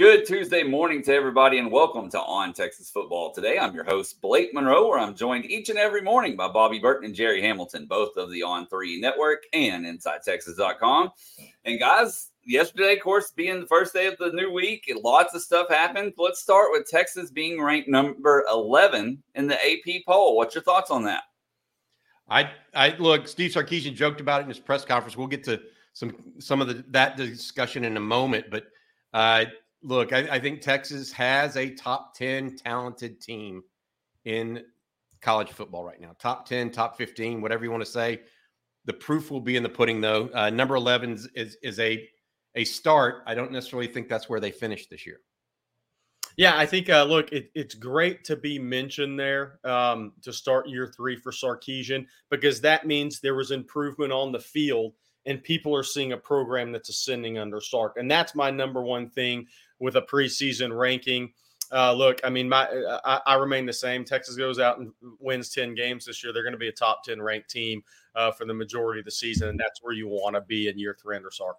[0.00, 3.34] Good Tuesday morning to everybody, and welcome to On Texas Football.
[3.34, 6.78] Today, I'm your host, Blake Monroe, where I'm joined each and every morning by Bobby
[6.78, 11.10] Burton and Jerry Hamilton, both of the On 3 Network and InsideTexas.com.
[11.66, 15.42] And guys, yesterday, of course, being the first day of the new week, lots of
[15.42, 16.14] stuff happened.
[16.16, 20.34] Let's start with Texas being ranked number 11 in the AP poll.
[20.34, 21.24] What's your thoughts on that?
[22.26, 23.28] I, I look.
[23.28, 25.18] Steve Sarkisian joked about it in his press conference.
[25.18, 25.60] We'll get to
[25.92, 28.64] some some of the, that discussion in a moment, but
[29.12, 29.44] uh,
[29.82, 33.62] look, I, I, think Texas has a top 10 talented team
[34.24, 34.62] in
[35.20, 36.14] college football right now.
[36.18, 38.20] Top 10, top 15, whatever you want to say.
[38.86, 40.30] The proof will be in the pudding, though.
[40.34, 42.08] Uh, number 11 is, is, is a
[42.56, 43.22] a start.
[43.26, 45.20] I don't necessarily think that's where they finish this year.
[46.36, 50.68] Yeah, I think, uh, look, it, it's great to be mentioned there um, to start
[50.68, 54.94] year three for Sarkisian because that means there was improvement on the field
[55.26, 57.96] and people are seeing a program that's ascending under Sark.
[57.96, 59.46] And that's my number one thing
[59.78, 61.32] with a preseason ranking.
[61.72, 62.66] Uh, look, I mean, my
[63.04, 64.04] I, I, remain the same.
[64.04, 64.90] Texas goes out and
[65.20, 66.32] wins ten games this year.
[66.32, 67.84] They're going to be a top ten ranked team
[68.16, 70.78] uh, for the majority of the season, and that's where you want to be in
[70.78, 71.56] year three under Sark.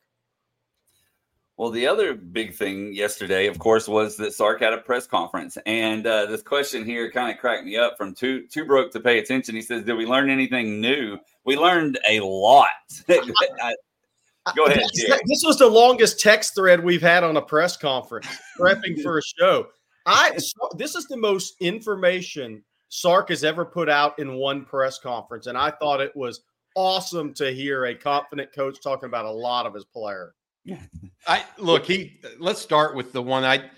[1.57, 5.57] Well, the other big thing yesterday, of course, was that Sark had a press conference,
[5.65, 7.97] and uh, this question here kind of cracked me up.
[7.97, 11.57] From too too broke to pay attention, he says, "Did we learn anything new?" We
[11.57, 12.69] learned a lot.
[13.07, 14.83] Go ahead.
[14.95, 15.19] Jerry.
[15.27, 18.27] This was the longest text thread we've had on a press conference
[18.59, 19.67] prepping for a show.
[20.05, 20.31] I
[20.77, 25.57] this is the most information Sark has ever put out in one press conference, and
[25.57, 26.41] I thought it was
[26.75, 30.33] awesome to hear a confident coach talking about a lot of his player.
[30.63, 30.79] Yeah,
[31.27, 31.85] I look.
[31.85, 33.69] He let's start with the one I.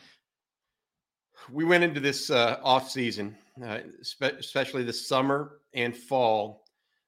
[1.52, 6.66] We went into this uh, off season, uh, spe- especially the summer and fall,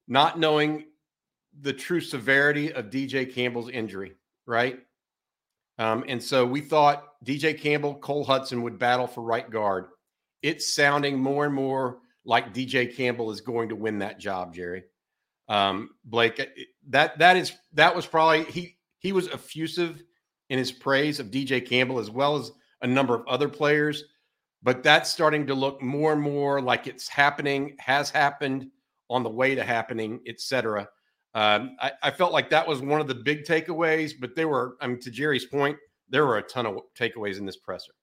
[0.07, 0.85] not knowing
[1.61, 4.13] the true severity of DJ Campbell's injury,
[4.45, 4.79] right?
[5.77, 9.87] Um, and so we thought DJ Campbell, Cole Hutson would battle for right guard.
[10.41, 14.83] It's sounding more and more like DJ Campbell is going to win that job, Jerry.
[15.47, 16.41] Um, Blake,
[16.89, 20.03] that that is that was probably he he was effusive
[20.49, 22.51] in his praise of DJ Campbell as well as
[22.81, 24.03] a number of other players,
[24.63, 28.65] but that's starting to look more and more like it's happening, has happened,
[29.11, 30.87] on the way to happening, etc.
[31.35, 34.75] Um, I, I, felt like that was one of the big takeaways, but there were,
[34.81, 35.77] I mean, to Jerry's point,
[36.09, 37.93] there were a ton of takeaways in this presser.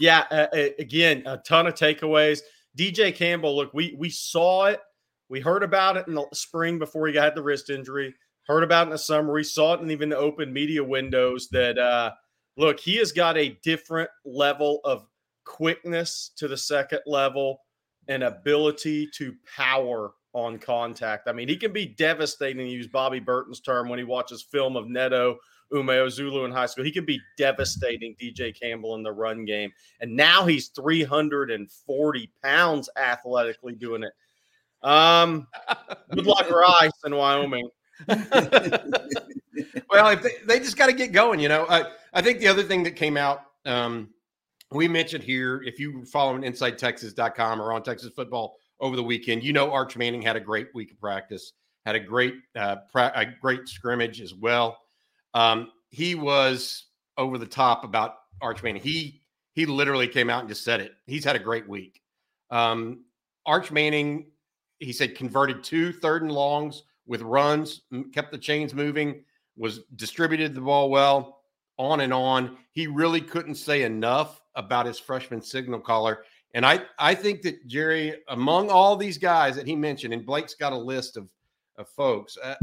[0.00, 0.48] Yeah, uh,
[0.80, 2.40] again, a ton of takeaways.
[2.76, 4.80] DJ Campbell, look, we we saw it,
[5.28, 8.12] we heard about it in the spring before he got the wrist injury.
[8.46, 9.32] Heard about in the summer.
[9.32, 11.48] We saw it in even the open media windows.
[11.48, 12.12] That uh,
[12.56, 15.06] look, he has got a different level of
[15.44, 17.60] quickness to the second level
[18.08, 21.28] and ability to power on contact.
[21.28, 24.76] I mean, he can be devastating, to use Bobby Burton's term, when he watches film
[24.76, 25.38] of Neto
[25.72, 26.84] Umeozulu in high school.
[26.84, 29.72] He can be devastating, DJ Campbell, in the run game.
[30.00, 34.12] And now he's 340 pounds athletically doing it.
[34.82, 35.48] Um,
[36.14, 37.68] good luck, Rice in Wyoming.
[38.08, 38.18] Well,
[40.10, 41.66] if they, they just got to get going, you know.
[41.68, 44.10] I, I think the other thing that came out, um,
[44.70, 49.42] we mentioned here, if you follow InsideTexas.com or on Texas football, over the weekend.
[49.42, 51.52] You know, Arch Manning had a great week of practice,
[51.84, 54.78] had a great uh, pra- a great scrimmage as well.
[55.34, 56.86] Um, he was
[57.16, 58.82] over the top about Arch Manning.
[58.82, 59.22] He
[59.54, 60.92] he literally came out and just said it.
[61.06, 62.02] He's had a great week.
[62.50, 63.04] Um,
[63.46, 64.26] Arch Manning,
[64.78, 69.22] he said, converted two third and longs with runs, kept the chains moving,
[69.56, 71.40] was distributed the ball well,
[71.78, 72.56] on and on.
[72.72, 76.24] He really couldn't say enough about his freshman signal caller.
[76.54, 80.54] And I, I think that Jerry, among all these guys that he mentioned, and Blake's
[80.54, 81.28] got a list of,
[81.76, 82.54] of folks, uh,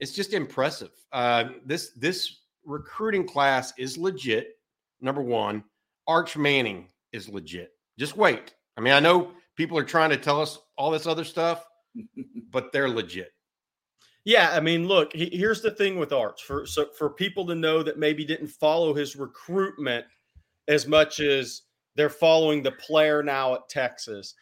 [0.00, 0.90] it's just impressive.
[1.12, 4.58] Uh, this this recruiting class is legit.
[5.00, 5.64] Number one,
[6.06, 7.72] Arch Manning is legit.
[7.98, 8.54] Just wait.
[8.76, 11.64] I mean, I know people are trying to tell us all this other stuff,
[12.50, 13.32] but they're legit.
[14.26, 17.54] Yeah, I mean, look, he, here's the thing with Arch for so for people to
[17.54, 20.04] know that maybe didn't follow his recruitment
[20.66, 21.62] as much as
[21.94, 24.34] they're following the player now at Texas.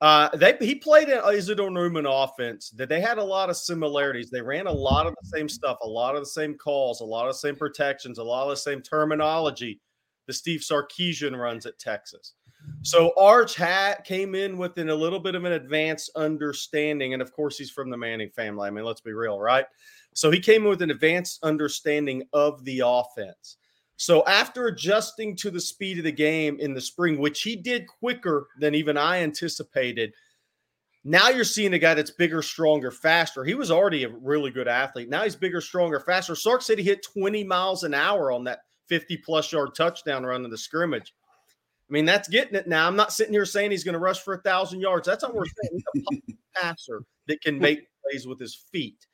[0.00, 4.30] Uh, they he played in Isidore Newman offense that they had a lot of similarities.
[4.30, 7.04] They ran a lot of the same stuff, a lot of the same calls, a
[7.04, 9.78] lot of the same protections, a lot of the same terminology
[10.26, 12.32] the Steve Sarkisian runs at Texas.
[12.82, 17.22] So Arch had came in with an, a little bit of an advanced understanding, and
[17.22, 18.66] of course he's from the Manning family.
[18.66, 19.66] I mean, let's be real, right?
[20.14, 23.56] So he came in with an advanced understanding of the offense.
[23.96, 27.86] So after adjusting to the speed of the game in the spring, which he did
[27.86, 30.12] quicker than even I anticipated,
[31.04, 33.44] now you're seeing a guy that's bigger, stronger, faster.
[33.44, 35.08] He was already a really good athlete.
[35.08, 36.34] Now he's bigger, stronger, faster.
[36.34, 40.44] Sark said he hit 20 miles an hour on that 50 plus yard touchdown run
[40.44, 41.14] in the scrimmage.
[41.92, 42.86] I mean, that's getting it now.
[42.86, 45.06] I'm not sitting here saying he's going to rush for a thousand yards.
[45.06, 45.82] That's not what we're saying.
[45.92, 49.06] He's a passer that can make plays with his feet.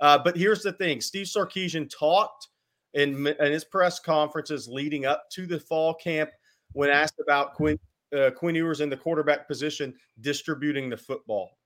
[0.00, 2.48] Uh, but here's the thing: Steve Sarkisian talked
[2.92, 6.28] in, in his press conferences leading up to the fall camp
[6.72, 7.78] when asked about Quinn
[8.14, 11.56] uh, Quinn Ewers in the quarterback position distributing the football.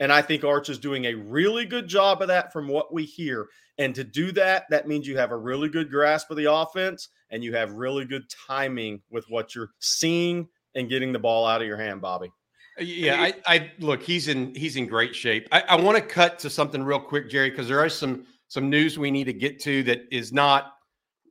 [0.00, 3.04] And I think Arch is doing a really good job of that from what we
[3.04, 3.48] hear.
[3.78, 7.08] And to do that, that means you have a really good grasp of the offense
[7.30, 11.60] and you have really good timing with what you're seeing and getting the ball out
[11.60, 12.32] of your hand, Bobby.
[12.78, 15.48] Uh, yeah, I, I look, he's in he's in great shape.
[15.52, 18.70] I, I want to cut to something real quick, Jerry, because there are some some
[18.70, 20.74] news we need to get to that is not,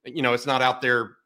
[0.06, 1.18] you know, it's not out there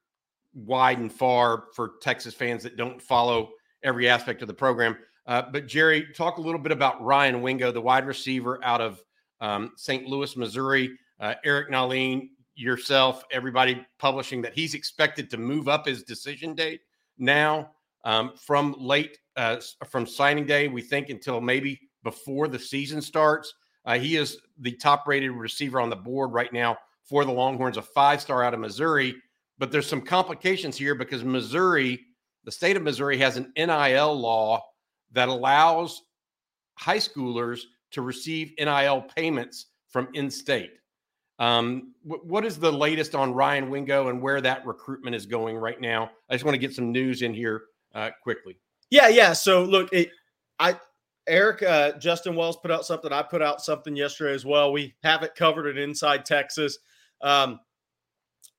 [0.53, 3.51] wide and far for Texas fans that don't follow
[3.83, 4.97] every aspect of the program.
[5.25, 9.01] Uh, but Jerry, talk a little bit about Ryan Wingo, the wide receiver out of
[9.41, 10.05] um, St.
[10.05, 10.91] Louis, Missouri.
[11.19, 16.81] Uh, Eric Nahlin, yourself, everybody publishing that he's expected to move up his decision date
[17.17, 17.71] now
[18.03, 19.57] um, from late uh,
[19.89, 20.67] from signing day.
[20.67, 23.53] We think until maybe before the season starts.
[23.85, 27.77] Uh, he is the top rated receiver on the board right now for the Longhorns,
[27.77, 29.15] a five star out of Missouri.
[29.57, 31.99] But there's some complications here because Missouri,
[32.43, 34.61] the state of Missouri, has an NIL law
[35.13, 36.03] that allows
[36.75, 37.61] high schoolers
[37.91, 40.73] to receive NIL payments from in state.
[41.39, 45.79] Um, what is the latest on Ryan Wingo and where that recruitment is going right
[45.79, 46.11] now?
[46.29, 47.63] I just want to get some news in here
[47.95, 48.57] uh, quickly.
[48.89, 49.33] Yeah, yeah.
[49.33, 50.09] So look, it,
[50.59, 50.77] I
[51.27, 53.11] Eric uh, Justin Wells put out something.
[53.11, 54.71] I put out something yesterday as well.
[54.71, 56.77] We have it covered at Inside Texas.
[57.21, 57.59] Um,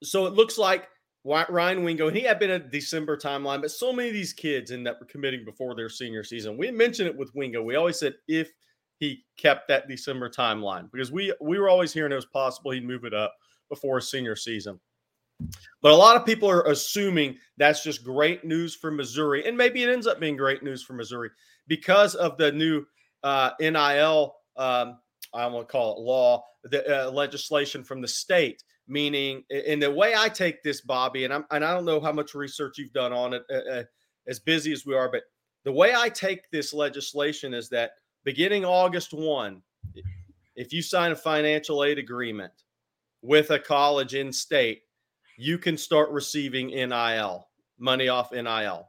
[0.03, 0.89] so it looks like
[1.25, 4.71] Ryan Wingo, and he had been a December timeline, but so many of these kids
[4.71, 6.59] end up committing before their senior season.
[6.59, 7.63] We mentioned it with Wingo.
[7.63, 8.53] We always said if
[8.99, 12.87] he kept that December timeline because we we were always hearing it was possible he'd
[12.87, 13.35] move it up
[13.69, 14.79] before his senior season.
[15.83, 19.83] But a lot of people are assuming that's just great news for Missouri, and maybe
[19.83, 21.31] it ends up being great news for Missouri
[21.67, 22.85] because of the new
[23.23, 24.37] uh, NIL.
[24.57, 24.99] Um,
[25.33, 29.91] I want to call it law, the uh, legislation from the state meaning in the
[29.91, 32.93] way I take this, Bobby, and I'm and I don't know how much research you've
[32.93, 33.85] done on it, uh, uh,
[34.27, 35.23] as busy as we are, but
[35.65, 37.93] the way I take this legislation is that
[38.25, 39.63] beginning August one,
[40.57, 42.53] if you sign a financial aid agreement
[43.23, 44.83] with a college in state,
[45.39, 47.49] you can start receiving NIL
[47.79, 48.89] money off NIL.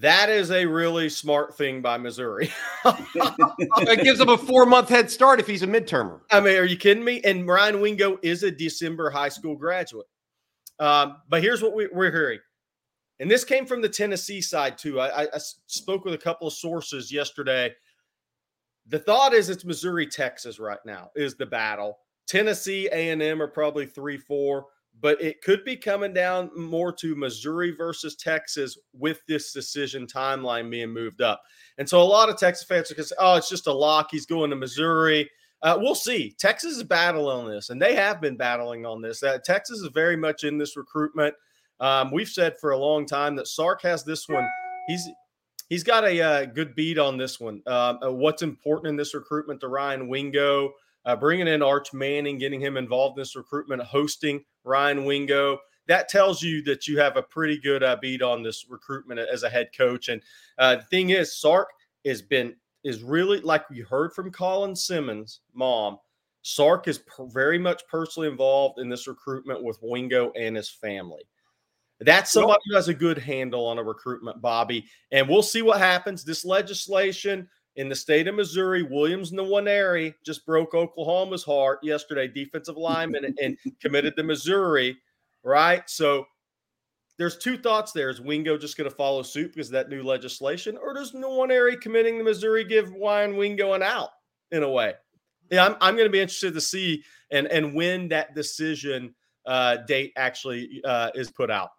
[0.00, 2.52] That is a really smart thing by Missouri.
[2.84, 6.20] it gives him a four month head start if he's a midtermer.
[6.30, 7.22] I mean, are you kidding me?
[7.24, 10.06] And Ryan Wingo is a December high school graduate.
[10.78, 12.40] Um, but here's what we, are hearing.
[13.20, 15.00] And this came from the Tennessee side, too.
[15.00, 17.74] I, I, I spoke with a couple of sources yesterday.
[18.88, 21.96] The thought is it's Missouri, Texas right now is the battle.
[22.28, 24.66] Tennessee, A&M are probably three, four
[25.00, 30.70] but it could be coming down more to Missouri versus Texas with this decision timeline
[30.70, 31.42] being moved up.
[31.78, 33.72] And so a lot of Texas fans are going to say, oh, it's just a
[33.72, 34.08] lock.
[34.10, 35.30] He's going to Missouri.
[35.62, 36.34] Uh, we'll see.
[36.38, 39.22] Texas is battling on this, and they have been battling on this.
[39.22, 41.34] Uh, Texas is very much in this recruitment.
[41.80, 44.46] Um, we've said for a long time that Sark has this one.
[44.86, 45.08] He's
[45.68, 47.62] he's got a uh, good beat on this one.
[47.66, 50.72] Um, uh, what's important in this recruitment to Ryan Wingo?
[51.06, 55.58] uh, bringing in Arch Manning, getting him involved in this recruitment, hosting Ryan Wingo.
[55.88, 59.44] That tells you that you have a pretty good uh, beat on this recruitment as
[59.44, 60.08] a head coach.
[60.08, 60.20] And
[60.58, 61.68] uh, the thing is, Sark
[62.04, 65.98] has been is really like we heard from Colin Simmons' mom.
[66.42, 71.22] Sark is per- very much personally involved in this recruitment with Wingo and his family.
[72.00, 74.84] That's somebody who has a good handle on a recruitment, Bobby.
[75.12, 76.24] And we'll see what happens.
[76.24, 82.76] This legislation in the state of Missouri, Williams Nwaneri just broke Oklahoma's heart yesterday, defensive
[82.76, 84.96] lineman, and committed to Missouri,
[85.44, 85.88] right?
[85.88, 86.26] So
[87.18, 88.08] there's two thoughts there.
[88.08, 91.80] Is Wingo just going to follow suit because of that new legislation, or does Nwaneri
[91.80, 94.10] committing to Missouri give Ryan Wingo an out
[94.50, 94.94] in a way?
[95.50, 99.14] Yeah, I'm, I'm going to be interested to see and and when that decision
[99.44, 101.70] uh, date actually uh, is put out.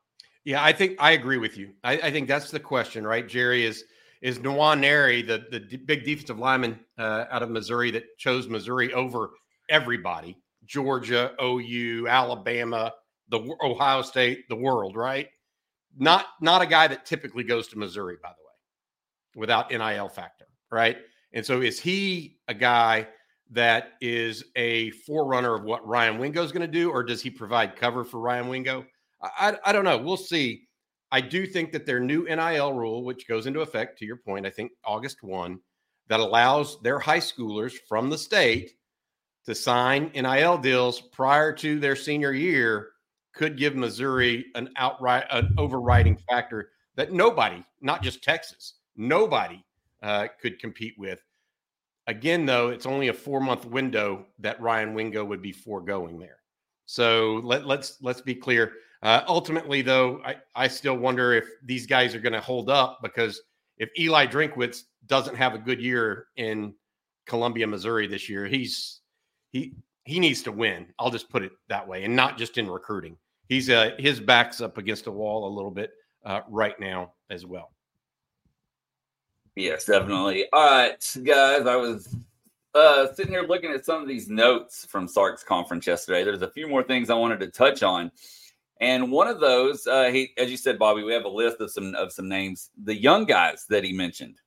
[0.46, 1.74] Yeah, I think I agree with you.
[1.84, 3.28] I, I think that's the question, right?
[3.28, 3.84] Jerry is–
[4.22, 8.94] is Nwaneri, the the d- big defensive lineman uh, out of Missouri that chose Missouri
[8.94, 9.32] over
[9.70, 12.94] everybody, Georgia, OU, Alabama,
[13.30, 15.28] the Ohio State, the world, right?
[15.98, 20.46] Not not a guy that typically goes to Missouri, by the way, without NIL factor,
[20.72, 20.98] right?
[21.34, 23.08] And so, is he a guy
[23.52, 27.30] that is a forerunner of what Ryan Wingo is going to do, or does he
[27.30, 28.86] provide cover for Ryan Wingo?
[29.22, 29.98] I, I don't know.
[29.98, 30.67] We'll see.
[31.12, 34.46] I do think that their new NIL rule, which goes into effect to your point,
[34.46, 35.60] I think August 1,
[36.10, 38.74] that allows their high schoolers from the state
[39.46, 42.90] to sign NIL deals prior to their senior year
[43.34, 49.64] could give Missouri an outright, an overriding factor that nobody, not just Texas, nobody
[50.02, 51.22] uh, could compete with.
[52.08, 56.40] Again, though, it's only a four month window that Ryan Wingo would be foregoing there.
[56.86, 58.74] So let, let's let's be clear.
[59.04, 63.00] Uh, ultimately, though, I, I still wonder if these guys are going to hold up
[63.04, 63.42] because
[63.78, 66.74] if Eli Drinkwitz doesn't have a good year in
[67.28, 69.02] Columbia, Missouri this year, he's
[69.52, 69.74] he
[70.06, 70.88] he needs to win.
[70.98, 73.18] I'll just put it that way, and not just in recruiting.
[73.50, 75.92] He's uh, his back's up against a wall a little bit
[76.26, 77.72] uh, right now as well.
[79.56, 80.46] Yes, definitely.
[80.54, 82.16] All right, guys, I was
[82.76, 86.24] uh, sitting here looking at some of these notes from Sark's conference yesterday.
[86.24, 88.12] There's a few more things I wanted to touch on.
[88.80, 91.72] And one of those, uh, he, as you said, Bobby, we have a list of
[91.72, 92.70] some of some names.
[92.84, 94.40] The young guys that he mentioned: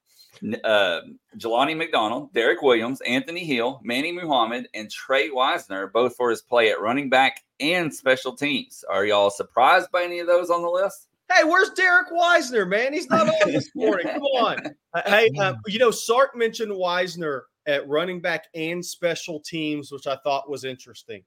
[0.65, 1.01] uh,
[1.37, 6.71] Jelani McDonald, Derek Williams, Anthony Hill, Manny Muhammad, and Trey Wisner, both for his play
[6.71, 8.85] at running back and special teams.
[8.89, 11.09] Are y'all surprised by any of those on the list?
[11.33, 12.93] Hey, where's Derek Wisner, man?
[12.93, 14.07] He's not on this morning.
[14.07, 14.59] Come on.
[14.93, 20.09] Uh, hey, uh, you know, Sark mentioned Wisner at running back and special teams, which
[20.09, 21.23] I thought was interesting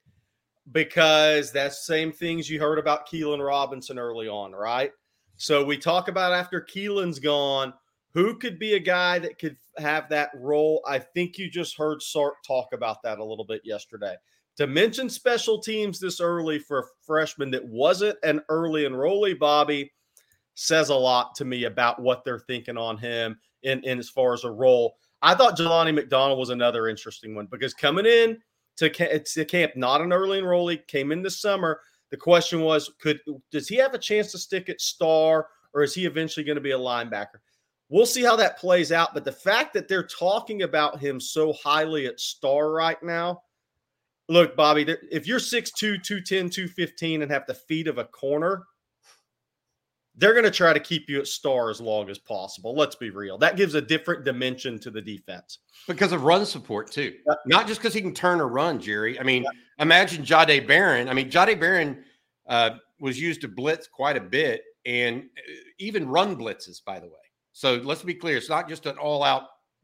[0.72, 4.91] because that's same things you heard about Keilan Robinson early on, right?
[5.36, 7.74] So we talk about after Keilan's gone,
[8.13, 10.82] who could be a guy that could have that role?
[10.88, 14.15] I think you just heard Sark talk about that a little bit yesterday.
[14.58, 19.91] To mention special teams this early for a freshman that wasn't an early enrollee, Bobby,
[20.53, 24.34] says a lot to me about what they're thinking on him in, in as far
[24.34, 24.96] as a role.
[25.24, 28.39] I thought Jelani McDonald was another interesting one because coming in–
[28.77, 28.89] to,
[29.20, 31.80] to camp, not an early enrollee, came in the summer.
[32.12, 33.20] The question was, could
[33.51, 36.62] does he have a chance to stick at star, or is he eventually going to
[36.62, 37.39] be a linebacker?
[37.89, 39.13] We'll see how that plays out.
[39.13, 43.42] But the fact that they're talking about him so highly at star right now,
[44.30, 48.63] look, Bobby, if you're 6'2, 210, 215, and have the feet of a corner,
[50.15, 52.75] they're going to try to keep you at star as long as possible.
[52.75, 53.38] Let's be real.
[53.38, 55.60] That gives a different dimension to the defense.
[55.88, 57.13] Because of run support, too.
[57.27, 57.38] Yep.
[57.48, 59.20] Not just because he can turn or run, Jerry.
[59.20, 59.53] I mean, yep.
[59.79, 61.10] imagine Jahdae Barron.
[61.10, 62.03] I mean, Jahdae Barron
[62.48, 67.08] uh, was used to blitz quite a bit and uh, even run blitzes, by the
[67.08, 67.13] way.
[67.53, 68.38] So let's be clear.
[68.38, 69.43] It's not just an all out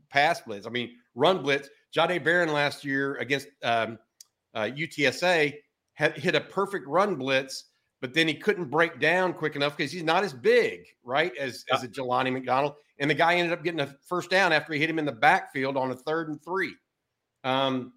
[0.09, 0.67] pass blitz.
[0.67, 1.69] I mean, run blitz.
[1.95, 3.97] Jahdae Barron last year against um,
[4.53, 5.55] uh, UTSA
[5.93, 7.65] had hit a perfect run blitz
[8.01, 11.65] but then he couldn't break down quick enough because he's not as big, right, as,
[11.67, 11.75] yeah.
[11.75, 12.73] as a Jelani McDonald.
[12.99, 15.11] And the guy ended up getting a first down after he hit him in the
[15.11, 16.73] backfield on a third and three
[17.43, 17.93] um,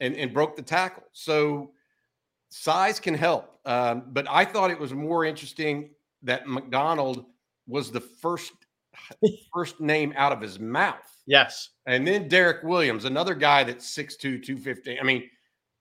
[0.00, 1.04] and, and broke the tackle.
[1.12, 1.72] So
[2.48, 3.58] size can help.
[3.64, 5.90] Um, but I thought it was more interesting
[6.22, 7.24] that McDonald
[7.66, 8.52] was the first
[9.52, 11.16] first name out of his mouth.
[11.26, 11.70] Yes.
[11.86, 14.98] And then Derek Williams, another guy that's 6'2, 215.
[15.00, 15.28] I mean,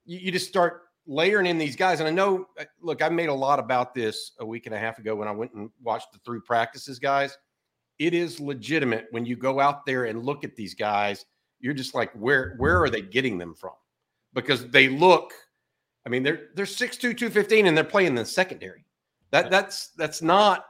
[0.05, 1.99] you, you just start layering in these guys.
[1.99, 4.79] And I know, uh, look, I made a lot about this a week and a
[4.79, 7.37] half ago when I went and watched the three practices, guys.
[7.99, 11.25] It is legitimate when you go out there and look at these guys.
[11.59, 13.71] You're just like, where where are they getting them from?
[14.33, 15.33] Because they look,
[16.05, 18.85] I mean, they're they're 6'2, 215, and they're playing in the secondary.
[19.31, 20.65] That that's that's not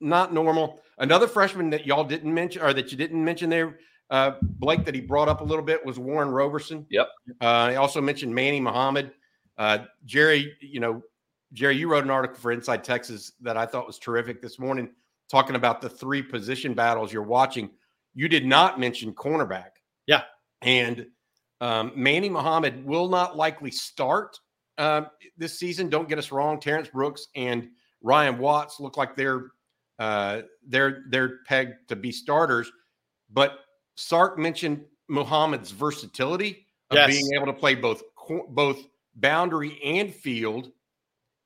[0.00, 0.80] not normal.
[0.98, 3.78] Another freshman that y'all didn't mention or that you didn't mention there,
[4.10, 6.86] uh, Blake, that he brought up a little bit was Warren Roberson.
[6.90, 7.08] Yep.
[7.40, 9.12] Uh, I also mentioned Manny Muhammad.
[9.58, 11.02] Uh, Jerry, you know,
[11.52, 14.90] Jerry, you wrote an article for Inside Texas that I thought was terrific this morning,
[15.30, 17.70] talking about the three position battles you're watching.
[18.14, 19.70] You did not mention cornerback.
[20.06, 20.22] Yeah.
[20.62, 21.06] And
[21.60, 24.38] um, Manny Muhammad will not likely start
[24.78, 25.02] uh,
[25.36, 25.88] this season.
[25.88, 26.58] Don't get us wrong.
[26.60, 27.68] Terrence Brooks and
[28.02, 29.46] Ryan Watts look like they're
[29.98, 32.70] uh, they're they're pegged to be starters.
[33.32, 33.60] But
[33.94, 37.10] Sark mentioned Muhammad's versatility of yes.
[37.10, 38.02] being able to play both
[38.48, 38.78] both
[39.16, 40.70] boundary and field.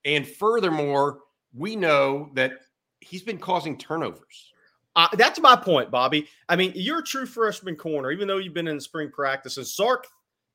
[0.05, 1.21] And furthermore,
[1.55, 2.53] we know that
[3.01, 4.53] he's been causing turnovers.
[4.97, 6.27] Uh, that's my point, Bobby.
[6.49, 9.57] I mean, you're a true freshman corner, even though you've been in spring practice.
[9.57, 10.07] And Sark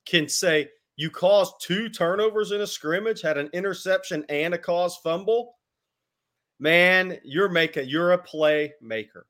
[0.05, 4.97] can say you caused two turnovers in a scrimmage, had an interception and a cause
[4.97, 5.55] fumble.
[6.59, 9.25] Man, you're making you're a play maker.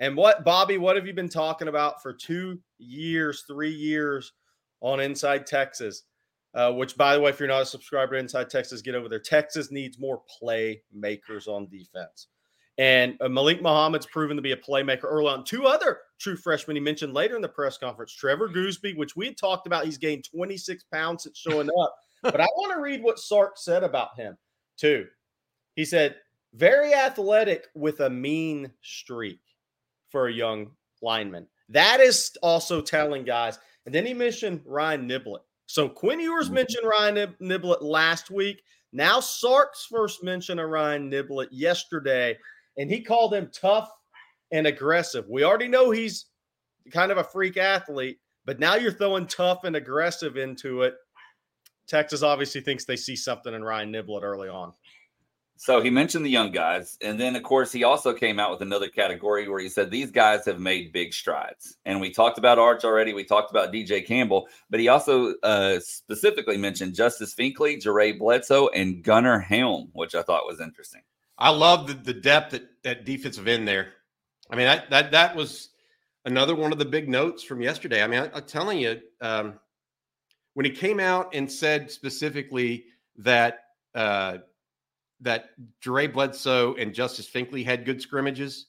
[0.00, 4.32] And what, Bobby, what have you been talking about for two years, three years
[4.80, 6.04] on Inside Texas?
[6.54, 9.08] Uh, which, by the way, if you're not a subscriber to Inside Texas, get over
[9.08, 9.18] there.
[9.18, 12.28] Texas needs more playmakers on defense.
[12.78, 15.44] And uh, Malik Muhammad's proven to be a playmaker early on.
[15.44, 19.26] Two other true freshmen he mentioned later in the press conference Trevor Goosby, which we
[19.26, 19.84] had talked about.
[19.84, 21.96] He's gained 26 pounds since showing up.
[22.22, 24.36] but I want to read what Sark said about him,
[24.76, 25.06] too.
[25.74, 26.16] He said,
[26.54, 29.40] very athletic with a mean streak
[30.10, 31.46] for a young lineman.
[31.68, 33.58] That is also telling guys.
[33.86, 35.40] And then he mentioned Ryan Niblett.
[35.66, 36.54] So Quinn Ewers mm-hmm.
[36.54, 38.62] mentioned Ryan Niblett last week.
[38.92, 42.36] Now, Sark's first mention of Ryan Niblett yesterday,
[42.76, 43.90] and he called him tough
[44.52, 45.24] and aggressive.
[45.28, 46.26] We already know he's
[46.92, 50.94] kind of a freak athlete, but now you're throwing tough and aggressive into it.
[51.88, 54.72] Texas obviously thinks they see something in Ryan Niblett early on.
[55.56, 56.98] So he mentioned the young guys.
[57.02, 60.10] And then, of course, he also came out with another category where he said these
[60.10, 61.76] guys have made big strides.
[61.84, 63.14] And we talked about Arch already.
[63.14, 68.68] We talked about DJ Campbell, but he also uh, specifically mentioned Justice Finkley, Jaray Bledsoe,
[68.68, 71.02] and Gunnar Helm, which I thought was interesting.
[71.38, 73.92] I love the, the depth at that defensive end there.
[74.50, 75.70] I mean, that, that, that was
[76.24, 78.02] another one of the big notes from yesterday.
[78.02, 79.58] I mean, I, am telling you, um,
[80.54, 82.84] when he came out and said specifically
[83.18, 83.60] that
[83.94, 84.38] uh,
[85.22, 85.50] that
[85.84, 88.66] Jaray Bledsoe and Justice Finkley had good scrimmages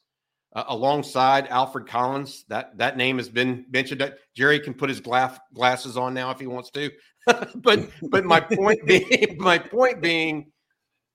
[0.56, 2.46] uh, alongside Alfred Collins.
[2.48, 4.02] That that name has been mentioned.
[4.02, 6.92] That Jerry can put his glass glasses on now if he wants to.
[7.56, 10.52] but but my point being my point being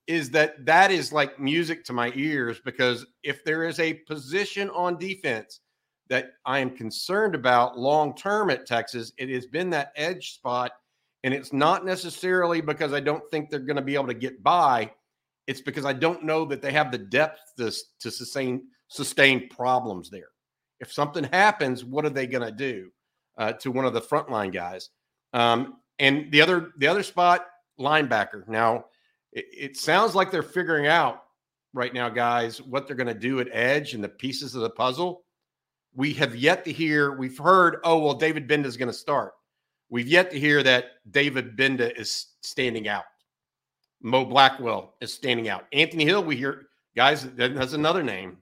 [0.07, 4.69] is that that is like music to my ears because if there is a position
[4.71, 5.61] on defense
[6.09, 10.71] that I am concerned about long term at Texas, it has been that edge spot.
[11.23, 14.41] And it's not necessarily because I don't think they're going to be able to get
[14.41, 14.89] by
[15.49, 20.11] it's because I don't know that they have the depth to, to sustain sustain problems
[20.11, 20.29] there.
[20.79, 22.91] If something happens, what are they going to do
[23.35, 24.89] uh, to one of the frontline guys?
[25.33, 27.47] Um, and the other the other spot,
[27.79, 28.47] linebacker.
[28.47, 28.85] Now,
[29.31, 31.23] it, it sounds like they're figuring out
[31.73, 34.69] right now, guys, what they're going to do at edge and the pieces of the
[34.69, 35.23] puzzle.
[35.95, 37.17] We have yet to hear.
[37.17, 39.33] We've heard, oh well, David Gbenda is going to start.
[39.89, 43.05] We've yet to hear that David Gbenda is standing out.
[44.01, 45.65] Mo Blackwell is standing out.
[45.73, 47.27] Anthony Hill, we hear guys.
[47.35, 48.37] That's another name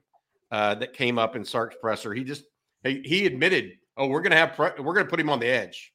[0.50, 2.14] uh, that came up in Sark's presser.
[2.14, 2.44] He just
[2.84, 5.92] he, he admitted, oh, we're gonna have pre- we're gonna put him on the edge.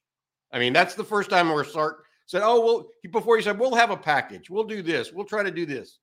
[0.51, 3.60] I mean, that's the first time where Sark said, oh, well, he, before he said,
[3.60, 6.00] we'll have a package, we'll do this, we'll try to do this.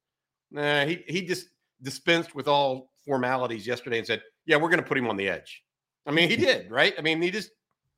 [0.50, 1.49] Nah, he he just
[1.83, 5.62] dispensed with all formalities yesterday and said, yeah, we're gonna put him on the edge.
[6.07, 6.94] I mean, he did, right?
[6.99, 7.51] I mean, he just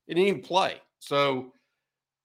[0.06, 0.80] he didn't even play.
[0.98, 1.52] So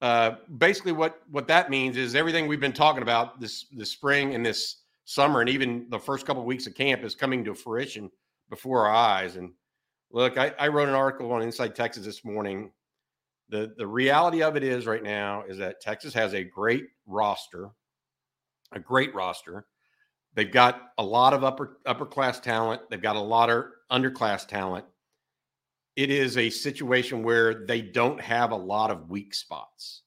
[0.01, 4.35] uh, basically what what that means is everything we've been talking about this this spring
[4.35, 7.55] and this summer and even the first couple of weeks of camp is coming to
[7.55, 8.11] fruition
[8.49, 9.37] before our eyes.
[9.37, 9.51] And
[10.11, 12.71] look I, I wrote an article on inside texas this morning.
[13.49, 17.71] The the reality of it is right now is that texas has a great roster
[18.73, 19.65] a great roster.
[20.33, 22.81] They've got a lot of upper upper class talent.
[22.89, 24.85] They've got a lot of underclass talent
[25.97, 30.03] it is a situation where they don't have a lot of weak spots.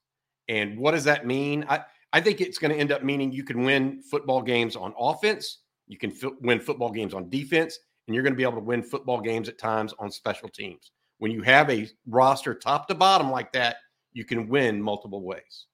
[0.48, 1.66] And what does that mean?
[1.68, 1.80] I,
[2.12, 5.58] I think it's going to end up meaning you can win football games on offense,
[5.88, 8.60] you can f- win football games on defense, and you're going to be able to
[8.60, 10.92] win football games at times on special teams.
[11.18, 13.76] When you have a roster top to bottom like that,
[14.12, 15.66] you can win multiple ways.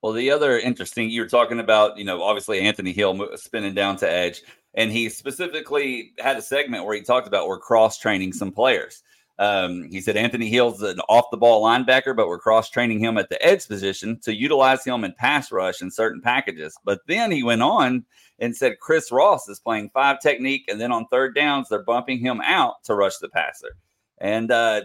[0.00, 3.96] Well, the other interesting, you were talking about, you know, obviously Anthony Hill spinning down
[3.96, 4.42] to edge,
[4.74, 9.02] and he specifically had a segment where he talked about we're cross training some players.
[9.40, 13.16] Um, he said Anthony Hill's an off the ball linebacker, but we're cross training him
[13.16, 16.76] at the edge position to utilize him in pass rush in certain packages.
[16.84, 18.04] But then he went on
[18.38, 22.18] and said Chris Ross is playing five technique, and then on third downs, they're bumping
[22.18, 23.78] him out to rush the passer.
[24.18, 24.82] And uh,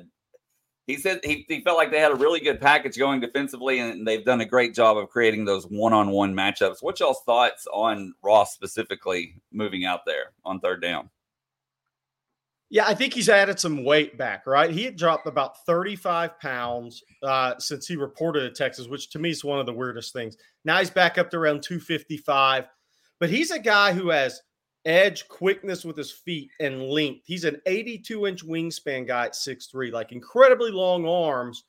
[0.88, 4.08] he said he, he felt like they had a really good package going defensively, and
[4.08, 6.82] they've done a great job of creating those one on one matchups.
[6.82, 11.10] What y'all's thoughts on Ross specifically moving out there on third down?
[12.76, 14.70] Yeah, I think he's added some weight back, right?
[14.70, 19.30] He had dropped about 35 pounds uh, since he reported to Texas, which to me
[19.30, 20.36] is one of the weirdest things.
[20.66, 22.66] Now he's back up to around 255,
[23.18, 24.42] but he's a guy who has
[24.84, 27.22] edge, quickness with his feet, and length.
[27.26, 31.64] He's an 82 inch wingspan guy at 6'3, like incredibly long arms.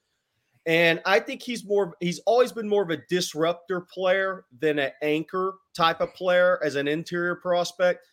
[0.66, 4.90] And I think he's more, he's always been more of a disruptor player than an
[5.02, 8.08] anchor type of player as an interior prospect.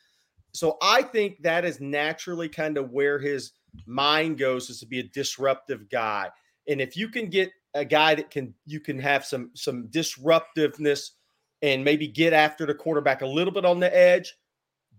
[0.53, 3.53] So I think that is naturally kind of where his
[3.85, 6.29] mind goes is to be a disruptive guy.
[6.67, 11.13] And if you can get a guy that can you can have some some disruptiveness
[11.63, 14.35] and maybe get after the quarterback a little bit on the edge,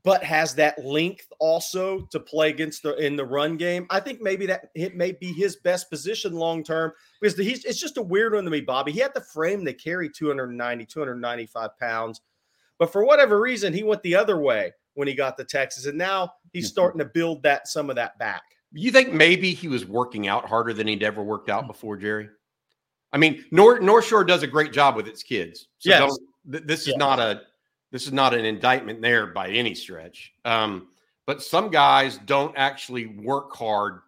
[0.02, 3.86] but has that length also to play against the in the run game.
[3.90, 7.80] I think maybe that it may be his best position long term because he's it's
[7.80, 8.90] just a weird one to me, Bobby.
[8.90, 12.20] He had the frame to carry 290, 295 pounds,
[12.78, 15.98] but for whatever reason, he went the other way when he got to Texas, and
[15.98, 16.72] now he's mm-hmm.
[16.72, 18.42] starting to build that some of that back.
[18.72, 22.28] You think maybe he was working out harder than he'd ever worked out before, Jerry?
[23.12, 25.68] I mean, North North Shore does a great job with its kids.
[25.78, 26.18] So yes.
[26.50, 26.96] th- this is yeah.
[26.96, 27.42] not a
[27.92, 30.32] this is not an indictment there by any stretch.
[30.44, 30.88] Um,
[31.26, 34.00] but some guys don't actually work hard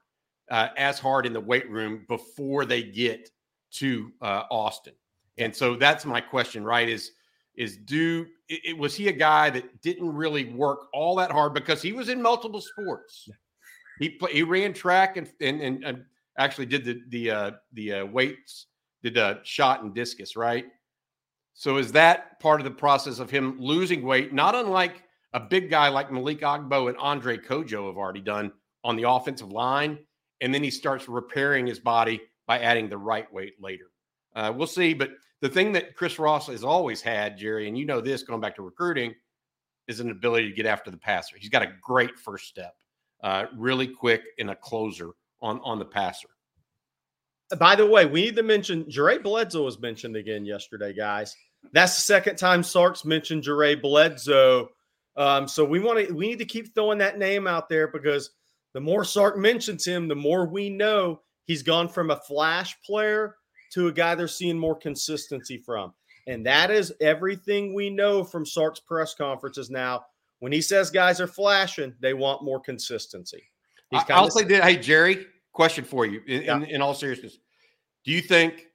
[0.50, 3.30] uh, as hard in the weight room before they get
[3.74, 4.94] to uh, Austin.
[5.38, 6.88] And so that's my question, right?
[6.88, 7.12] Is
[7.56, 11.54] is do it, it, was he a guy that didn't really work all that hard
[11.54, 13.28] because he was in multiple sports.
[13.98, 16.04] He play, he ran track and and, and, and
[16.38, 18.66] actually did the the uh, the uh, weights,
[19.02, 20.66] did a shot and discus, right?
[21.54, 24.32] So is that part of the process of him losing weight?
[24.34, 28.52] Not unlike a big guy like Malik Agbo and Andre Kojo have already done
[28.84, 29.98] on the offensive line,
[30.42, 33.86] and then he starts repairing his body by adding the right weight later.
[34.34, 37.84] Uh, we'll see, but the thing that Chris Ross has always had, Jerry, and you
[37.84, 39.14] know this going back to recruiting,
[39.88, 41.36] is an ability to get after the passer.
[41.38, 42.74] He's got a great first step,
[43.22, 46.28] uh, really quick in a closer on on the passer.
[47.58, 51.36] By the way, we need to mention Jure Bledsoe was mentioned again yesterday, guys.
[51.72, 54.68] That's the second time Sark's mentioned Jure Bledsoe.
[55.16, 58.30] Um, so we want to we need to keep throwing that name out there because
[58.74, 63.36] the more Sark mentions him, the more we know he's gone from a flash player
[63.76, 65.92] to a guy they're seeing more consistency from.
[66.26, 70.06] And that is everything we know from Sark's press conferences now.
[70.38, 73.42] When he says guys are flashing, they want more consistency.
[73.92, 74.64] I'll say that.
[74.64, 76.56] Hey, Jerry, question for you in, yeah.
[76.56, 77.38] in, in, all seriousness.
[78.04, 78.66] Do you think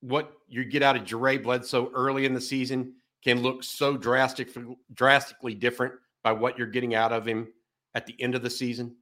[0.00, 4.50] what you get out of Jure Bledsoe early in the season can look so drastic,
[4.94, 7.48] drastically different by what you're getting out of him
[7.94, 8.96] at the end of the season?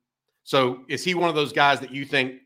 [0.44, 2.42] So is he one of those guys that you think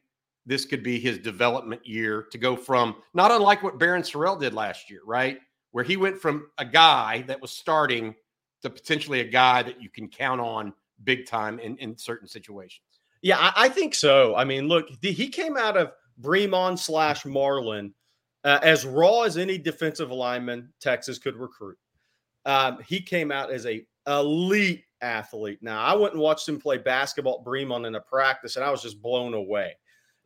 [0.46, 4.54] this could be his development year to go from not unlike what Barryn Sorrell did
[4.54, 5.38] last year, right?
[5.72, 8.14] Where he went from a guy that was starting
[8.62, 10.72] to potentially a guy that you can count on
[11.04, 12.82] big time in, in certain situations.
[13.22, 14.34] Yeah, I, I think so.
[14.34, 17.94] I mean, look, the, he came out of Bremond slash Marlin
[18.44, 21.78] uh, as raw as any defensive lineman Texas could recruit.
[22.46, 25.58] Um, he came out as a elite athlete.
[25.62, 28.70] Now, I went and watched him play basketball at Bremond in a practice, and I
[28.70, 29.74] was just blown away.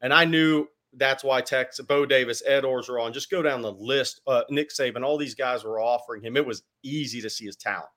[0.05, 4.21] And I knew that's why Texas, Bo Davis, Ed Orgeron, just go down the list.
[4.27, 6.37] Uh, Nick Saban, all these guys were offering him.
[6.37, 7.89] It was easy to see his talent.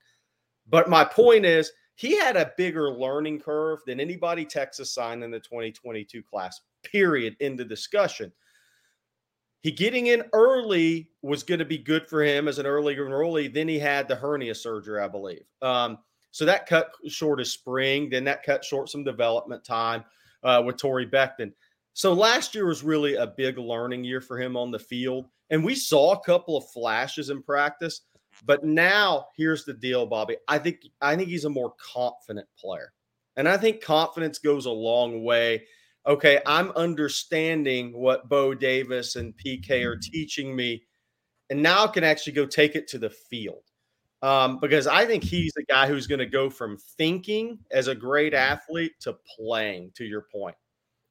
[0.70, 5.32] But my point is, he had a bigger learning curve than anybody Texas signed in
[5.32, 8.32] the 2022 class, period, in the discussion.
[9.60, 13.54] He getting in early was going to be good for him as an early enrollee.
[13.54, 15.43] Then he had the hernia surgery, I believe.
[15.62, 15.98] Um,
[16.32, 18.10] so that cut short his spring.
[18.10, 20.06] Then that cut short some development time
[20.43, 21.52] uh, with Torre Becton.
[21.97, 25.25] So last year was really a big learning year for him on the field.
[25.49, 28.01] And we saw a couple of flashes in practice.
[28.45, 30.38] But now here's the deal, Bobby.
[30.47, 32.93] I think I think he's a more confident player.
[33.36, 35.65] And I think confidence goes a long way.
[36.05, 40.83] Okay, I'm understanding what Bo Davis and PK are teaching me.
[41.49, 43.63] And now I can actually go take it to the field.
[44.21, 47.95] Um, because I think he's the guy who's going to go from thinking as a
[47.95, 50.55] great athlete to playing, to your point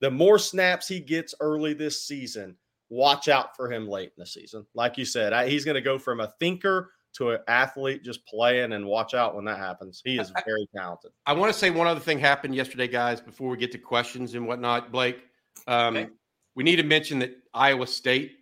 [0.01, 2.57] the more snaps he gets early this season,
[2.89, 4.67] watch out for him late in the season.
[4.75, 8.25] Like you said, I, he's going to go from a thinker to an athlete just
[8.27, 10.03] playing and watch out when that happens.
[10.05, 11.13] He is very talented.
[11.25, 14.35] I want to say one other thing happened yesterday, guys, before we get to questions
[14.35, 14.93] and whatnot.
[14.93, 15.21] Blake,
[15.67, 16.11] um, okay.
[16.55, 18.33] we need to mention that Iowa State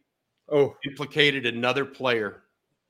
[0.50, 2.42] oh implicated another player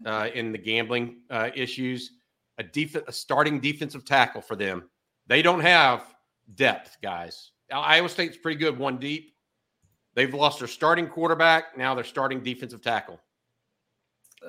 [0.07, 2.13] uh, in the gambling uh, issues,
[2.59, 4.89] a, def- a starting defensive tackle for them.
[5.27, 6.15] They don't have
[6.55, 7.53] depth, guys.
[7.81, 9.35] Iowa State's pretty good, one deep.
[10.15, 11.77] They've lost their starting quarterback.
[11.77, 13.21] Now they're starting defensive tackle.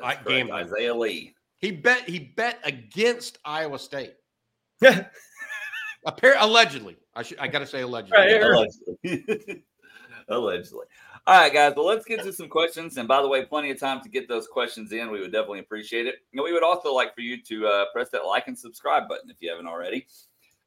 [0.04, 1.34] I, correct, Isaiah Lee.
[1.58, 4.14] He bet he bet against Iowa State.
[4.84, 8.18] Appar- allegedly, I should I got to say allegedly.
[8.18, 9.64] Right, allegedly.
[10.30, 10.86] allegedly.
[11.28, 11.74] All right, guys.
[11.76, 12.98] Well, let's get to some questions.
[12.98, 15.10] And by the way, plenty of time to get those questions in.
[15.10, 16.18] We would definitely appreciate it.
[16.34, 19.32] And we would also like for you to uh, press that like and subscribe button
[19.32, 20.06] if you haven't already.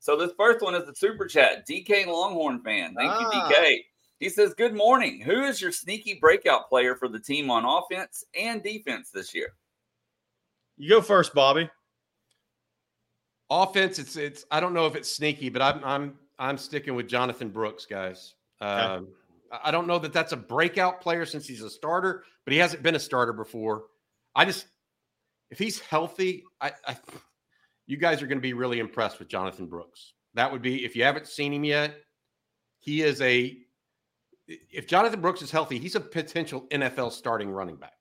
[0.00, 1.66] So this first one is the super chat.
[1.66, 2.94] DK Longhorn fan.
[2.94, 3.48] Thank ah.
[3.50, 3.78] you, DK.
[4.20, 5.20] He says, Good morning.
[5.20, 9.54] Who is your sneaky breakout player for the team on offense and defense this year?
[10.76, 11.68] You go first, Bobby.
[13.50, 17.08] Offense, it's it's I don't know if it's sneaky, but I'm I'm I'm sticking with
[17.08, 18.34] Jonathan Brooks, guys.
[18.60, 18.70] Okay.
[18.70, 19.08] Um,
[19.50, 22.82] I don't know that that's a breakout player since he's a starter, but he hasn't
[22.82, 23.84] been a starter before.
[24.34, 24.66] I just
[25.50, 26.96] if he's healthy, I, I
[27.88, 30.12] you guys are going to be really impressed with Jonathan Brooks.
[30.34, 31.96] That would be if you haven't seen him yet.
[32.78, 33.56] He is a
[34.46, 37.94] if Jonathan Brooks is healthy, he's a potential NFL starting running back.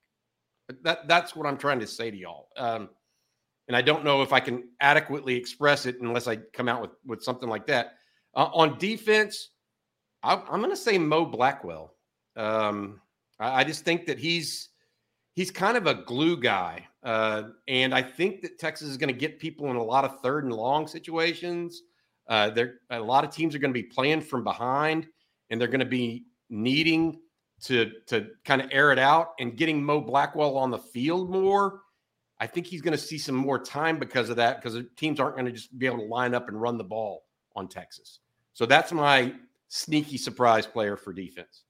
[0.82, 2.48] That that's what I'm trying to say to y'all.
[2.56, 2.90] Um,
[3.66, 6.90] and I don't know if I can adequately express it unless I come out with
[7.06, 7.94] with something like that.
[8.34, 9.50] Uh, on defense,
[10.22, 11.94] I, am going to say Mo Blackwell.
[12.36, 13.00] Um,
[13.40, 14.68] I, I just think that he's
[15.34, 16.86] he's kind of a glue guy.
[17.08, 20.20] Uh, and I think that Texas is going to get people in a lot of
[20.20, 21.84] third and long situations.
[22.28, 25.06] Uh, there, a lot of teams are going to be playing from behind,
[25.48, 27.18] and they're going to be needing
[27.62, 31.80] to to kind of air it out and getting Mo Blackwell on the field more.
[32.40, 35.36] I think he's going to see some more time because of that, because teams aren't
[35.36, 37.24] going to just be able to line up and run the ball
[37.56, 38.18] on Texas.
[38.52, 39.32] So that's my
[39.68, 41.62] sneaky surprise player for defense.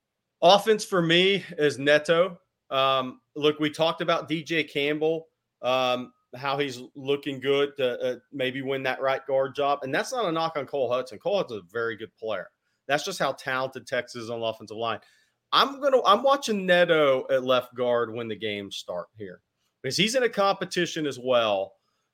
[0.42, 2.40] Offense for me is Neto.
[2.70, 5.28] Um, look, we talked about DJ Campbell,
[5.62, 9.80] um, how he's looking good to uh, maybe win that right guard job.
[9.82, 11.18] And that's not a knock on Cole Hutson.
[11.18, 12.50] Cole Hutson's a very good player.
[12.86, 15.00] That's just how talented Texas is on the offensive line.
[15.52, 19.40] I'm gonna I'm watching Neto at left guard when the games start here
[19.82, 21.72] because he's in a competition as well.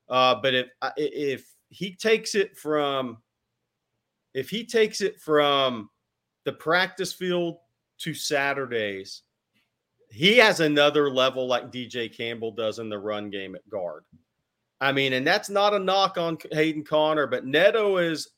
[0.09, 3.19] Uh, but if uh, if he takes it from
[4.35, 5.91] if he takes it from
[6.45, 7.57] the practice field
[7.99, 9.23] to Saturdays,
[10.15, 14.05] he has another level like DJ Campbell does in the run game at guard.
[14.81, 18.31] I mean, and that's not a knock on Hayden Conner, but Neto is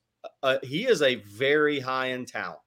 [0.43, 2.61] a, he is a very high end talent.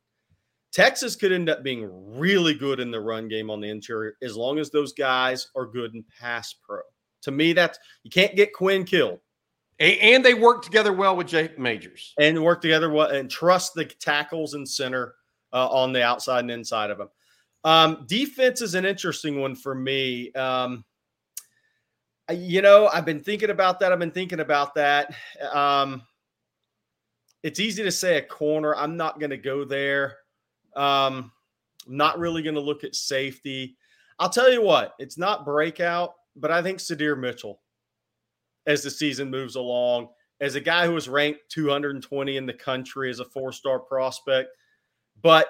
[0.71, 4.37] Texas could end up being really good in the run game on the interior as
[4.37, 6.81] long as those guys are good in pass pro.
[7.23, 9.19] To me, that's you can't get Quinn killed.
[9.79, 12.13] And they work together well with Jake Majors.
[12.19, 15.15] And work together well and trust the tackles and center
[15.53, 17.09] uh, on the outside and inside of them.
[17.63, 20.31] Um, defense is an interesting one for me.
[20.33, 20.85] Um,
[22.31, 23.91] you know, I've been thinking about that.
[23.91, 25.13] I've been thinking about that.
[25.51, 26.03] Um,
[27.43, 28.75] it's easy to say a corner.
[28.75, 30.17] I'm not going to go there.
[30.75, 31.31] Um,
[31.87, 33.77] not really going to look at safety.
[34.19, 37.61] I'll tell you what, it's not breakout, but I think Sydir Mitchell,
[38.67, 40.09] as the season moves along,
[40.41, 44.49] as a guy who was ranked 220 in the country as a four star prospect,
[45.21, 45.47] but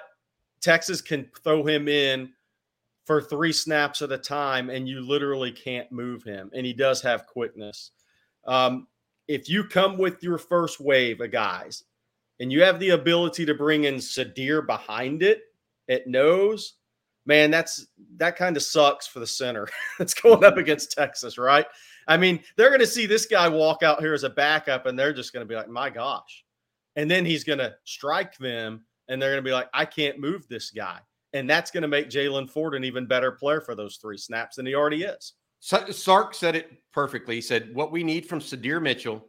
[0.62, 2.32] Texas can throw him in
[3.06, 6.52] for three snaps at a time, and you literally can't move him.
[6.54, 7.92] And he does have quickness.
[8.46, 8.88] Um,
[9.28, 11.84] if you come with your first wave of guys
[12.40, 15.42] and you have the ability to bring in Sydir behind it
[15.88, 16.76] at nose,
[17.26, 19.68] man, that's that kind of sucks for the center
[20.00, 21.66] that's going up against Texas, right?
[22.08, 24.98] I mean, they're going to see this guy walk out here as a backup, and
[24.98, 26.44] they're just going to be like, my gosh.
[26.96, 30.20] And then he's going to strike them, and they're going to be like, I can't
[30.20, 31.00] move this guy.
[31.34, 34.56] And that's going to make Jalen Ford an even better player for those three snaps
[34.56, 35.34] than he already is.
[35.60, 37.36] Sark said it perfectly.
[37.36, 39.26] He said, What we need from Sydir Mitchell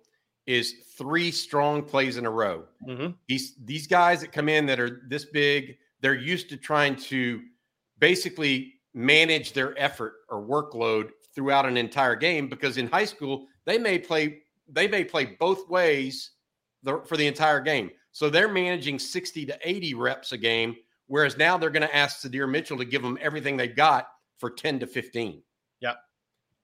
[0.47, 2.65] is three strong plays in a row.
[2.87, 3.13] Mm-hmm.
[3.29, 7.43] These these guys that come in that are this big, they're used to trying to
[7.99, 13.79] basically manage their effort or workload throughout an entire game because in high school they
[13.79, 16.33] may play they may play both ways
[16.83, 17.91] the, for the entire game.
[18.13, 22.21] So they're managing 60 to 80 reps a game, whereas now they're going to ask
[22.21, 25.43] Sydir Mitchell to give them everything they've got for 10 to 15.
[25.81, 25.95] Yeah.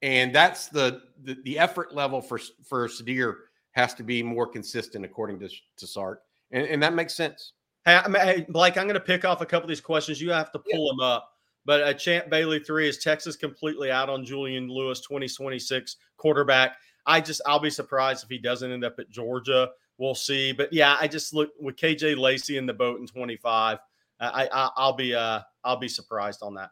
[0.03, 3.35] And that's the, the the effort level for for Sydir
[3.73, 6.23] has to be more consistent, according to, to Sark.
[6.51, 7.53] And, and that makes sense.
[7.85, 10.21] Hey, hey, Blake, I'm going to pick off a couple of these questions.
[10.21, 10.93] You have to pull yeah.
[10.93, 11.33] them up.
[11.67, 16.77] But a Champ Bailey three is Texas completely out on Julian Lewis, 2026 quarterback.
[17.07, 19.71] I just I'll be surprised if he doesn't end up at Georgia.
[19.99, 20.53] We'll see.
[20.53, 23.79] But yeah, I just look with KJ Lacey in the boat in 25.
[24.19, 26.71] I, I I'll be uh I'll be surprised on that.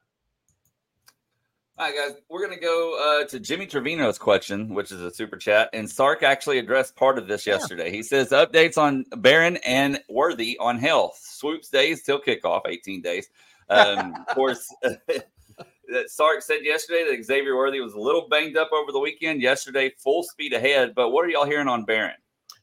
[1.77, 5.13] All right, guys, we're going to go uh, to Jimmy Trevino's question, which is a
[5.13, 5.71] super chat.
[5.73, 7.91] And Sark actually addressed part of this yesterday.
[7.91, 11.19] He says updates on Barron and Worthy on health.
[11.21, 13.29] Swoops days till kickoff, 18 days.
[13.71, 14.73] Um, of course,
[16.07, 19.43] Sark said yesterday that Xavier Worthy was a little banged up over the weekend.
[19.43, 20.95] Yesterday, full speed ahead.
[20.95, 22.15] But what are y'all hearing on Barron?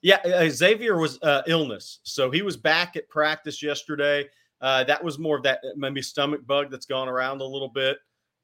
[0.02, 2.00] Yeah, uh, Xavier was uh, illness.
[2.04, 4.28] So he was back at practice yesterday.
[4.60, 7.98] Uh, that was more of that maybe stomach bug that's gone around a little bit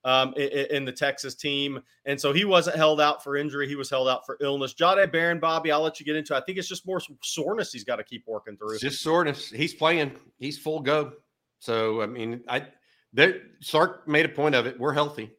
[0.04, 1.82] um, in, in, the Texas team.
[2.06, 3.68] And so he wasn't held out for injury.
[3.68, 4.74] He was held out for illness.
[4.74, 6.38] Jahdae Barron, Bobby, I'll let you get into it.
[6.38, 8.80] I think it's just more soreness he's got to keep working through.
[8.80, 9.50] Just soreness.
[9.50, 10.12] He's playing.
[10.40, 11.14] He's full go.
[11.60, 12.68] So, I mean, I
[13.14, 14.80] there Sark made a point of it.
[14.80, 15.32] We're healthy.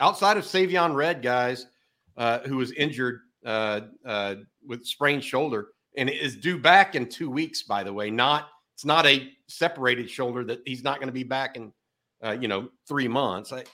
[0.00, 1.66] Outside of Savion Red, guys,
[2.16, 7.30] uh, who was injured uh, uh, with sprained shoulder and is due back in two
[7.30, 8.10] weeks, by the way.
[8.10, 11.72] Not it's not a separated shoulder that he's not going to be back in,
[12.24, 13.52] uh, you know, three months.
[13.52, 13.64] I,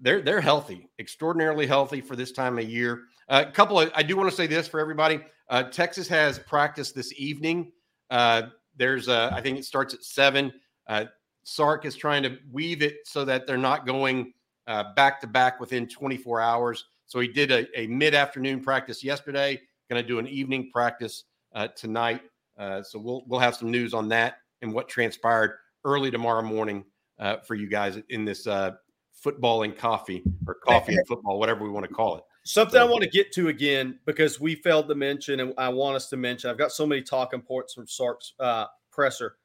[0.00, 3.04] they're they're healthy, extraordinarily healthy for this time of year.
[3.28, 5.20] A uh, couple of I do want to say this for everybody.
[5.48, 7.70] Uh, Texas has practice this evening.
[8.10, 8.42] Uh,
[8.76, 10.52] there's a, I think it starts at seven.
[10.86, 11.04] Uh,
[11.44, 14.32] Sark is trying to weave it so that they're not going
[14.66, 16.84] back to back within 24 hours.
[17.06, 19.60] So he did a, a mid afternoon practice yesterday.
[19.90, 22.22] Going to do an evening practice uh, tonight.
[22.58, 26.84] Uh, so we'll we'll have some news on that and what transpired early tomorrow morning
[27.44, 28.46] for you guys in this
[29.16, 32.24] football and coffee or coffee and football, whatever we want to call it.
[32.44, 35.68] Something so, I want to get to again because we failed to mention, and I
[35.68, 36.48] want us to mention.
[36.48, 39.36] I've got so many talking points from Sark's uh, presser.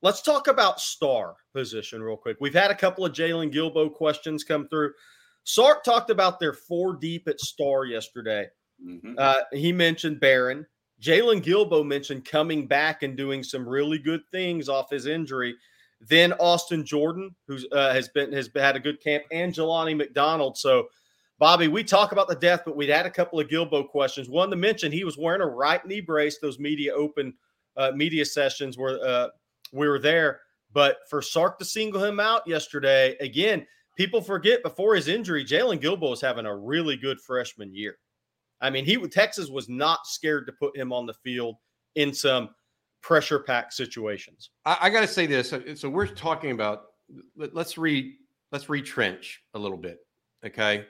[0.00, 2.38] Let's talk about star position real quick.
[2.40, 4.92] We've had a couple of Jaylon Guilbeau questions come through.
[5.46, 8.48] Sark talked about their four deep at star yesterday.
[8.84, 9.14] Mm-hmm.
[9.16, 10.66] Uh, he mentioned Barron.
[11.00, 15.54] Jaylon Guilbeau mentioned coming back and doing some really good things off his injury.
[16.00, 20.58] Then Austin Jordan, who uh, has been has had a good camp, and Jelani McDonald.
[20.58, 20.88] So,
[21.38, 24.28] Bobby, we talk about the death, but we'd had a couple of Guilbeau questions.
[24.28, 26.38] One to mention, he was wearing a right knee brace.
[26.38, 27.34] Those media open
[27.76, 29.28] uh, media sessions where uh,
[29.72, 30.40] we were there.
[30.72, 33.64] But for Sark to single him out yesterday, again,
[33.96, 37.96] people forget before his injury, Jaylon Guilbeau was having a really good freshman year.
[38.60, 41.56] I mean, he Texas was not scared to put him on the field
[41.94, 42.50] in some
[43.02, 44.50] pressure pack situations.
[44.64, 45.52] I, I got to say this.
[45.52, 46.84] Uh, so we're talking about
[47.36, 48.16] let, us re
[48.52, 49.98] let's retrench a little bit.
[50.44, 50.86] Okay.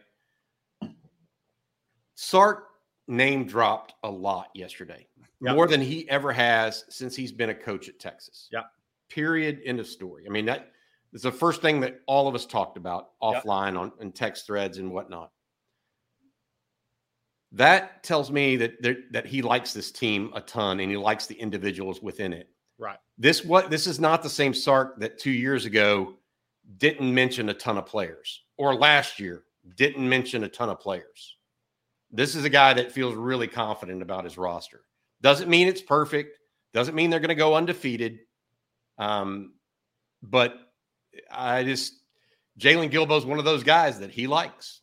[2.14, 2.69] Sark
[3.09, 5.07] name dropped a lot yesterday,
[5.40, 5.55] yep.
[5.55, 8.49] more than he ever has since he's been a coach at Texas.
[8.51, 8.62] Yeah.
[9.11, 9.61] Period.
[9.64, 10.25] End of story.
[10.27, 10.71] I mean, that
[11.16, 13.81] is the first thing that all of us talked about offline yep.
[13.81, 15.31] on in text threads and whatnot
[17.52, 21.35] that tells me that that he likes this team a ton and he likes the
[21.35, 22.48] individuals within it.
[22.79, 22.98] Right.
[23.18, 26.16] This what this is not the same Sark that two years ago
[26.76, 29.44] didn't mention a ton of players or last year
[29.76, 31.37] didn't mention a ton of players.
[32.11, 34.83] This is a guy that feels really confident about his roster.
[35.22, 36.38] Doesn't mean it's perfect.
[36.74, 38.20] Doesn't mean they're going to go undefeated.
[38.98, 39.55] Um,
[40.22, 40.65] but
[41.31, 42.00] I just
[42.59, 44.81] Jaylon Guilbeau is one of those guys that he likes.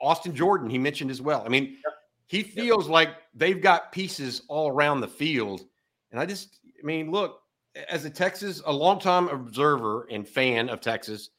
[0.00, 1.42] Austin Jordan, he mentioned as well.
[1.44, 1.94] I mean, yep.
[2.26, 2.92] he feels yep.
[2.92, 5.62] like they've got pieces all around the field.
[6.10, 7.40] And I just, I mean, look,
[7.88, 11.30] as a Texas, a longtime observer and fan of Texas,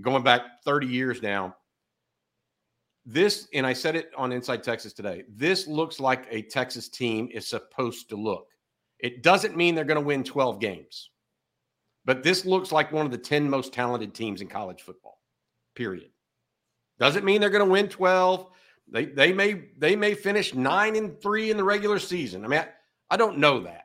[0.00, 1.56] going back 30 years now,
[3.04, 7.28] this, and I said it on Inside Texas today, this looks like a Texas team
[7.32, 8.48] is supposed to look.
[8.98, 11.10] It doesn't mean they're going to win 12 games,
[12.06, 15.20] but this looks like one of the 10 most talented teams in college football,
[15.74, 16.10] period.
[16.98, 18.48] Doesn't mean they're going to win 12.
[18.88, 22.44] They they may they may finish 9 and 3 in the regular season.
[22.44, 22.68] I mean, I,
[23.10, 23.82] I don't know that.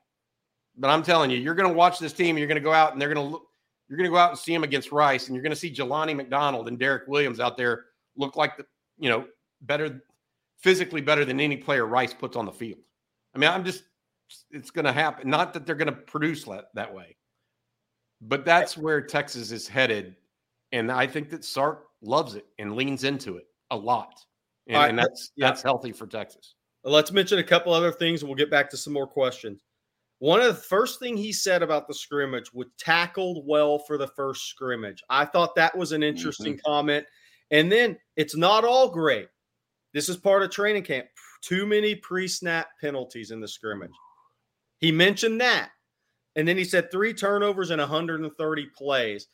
[0.77, 2.93] But I'm telling you, you're going to watch this team, you're going to go out
[2.93, 3.47] and they're going to look
[3.89, 5.69] you're going to go out and see them against Rice and you're going to see
[5.69, 8.65] Jelani McDonald and Derek Williams out there look like the,
[8.97, 9.25] you know,
[9.63, 10.01] better
[10.62, 12.79] physically better than any player Rice puts on the field.
[13.36, 13.84] I mean, I'm just
[14.49, 15.29] it's going to happen.
[15.29, 17.17] Not that they're going to produce that, that way,
[18.21, 20.15] but that's where Texas is headed.
[20.71, 24.23] And I think that Sark loves it and leans into it a lot.
[24.67, 24.89] And, right.
[24.89, 25.47] and that's yeah.
[25.47, 26.55] that's healthy for Texas.
[26.84, 29.63] Let's mention a couple other things and we'll get back to some more questions.
[30.19, 34.07] One of the first thing he said about the scrimmage was tackled well for the
[34.07, 35.03] first scrimmage.
[35.10, 36.71] I thought that was an interesting mm-hmm.
[36.71, 37.05] comment.
[37.49, 39.27] And then it's not all great.
[39.93, 41.07] This is part of training camp.
[41.41, 43.91] Too many pre-snap penalties in the scrimmage.
[44.77, 45.71] He mentioned that.
[46.36, 49.28] And then he said three turnovers and 130 plays.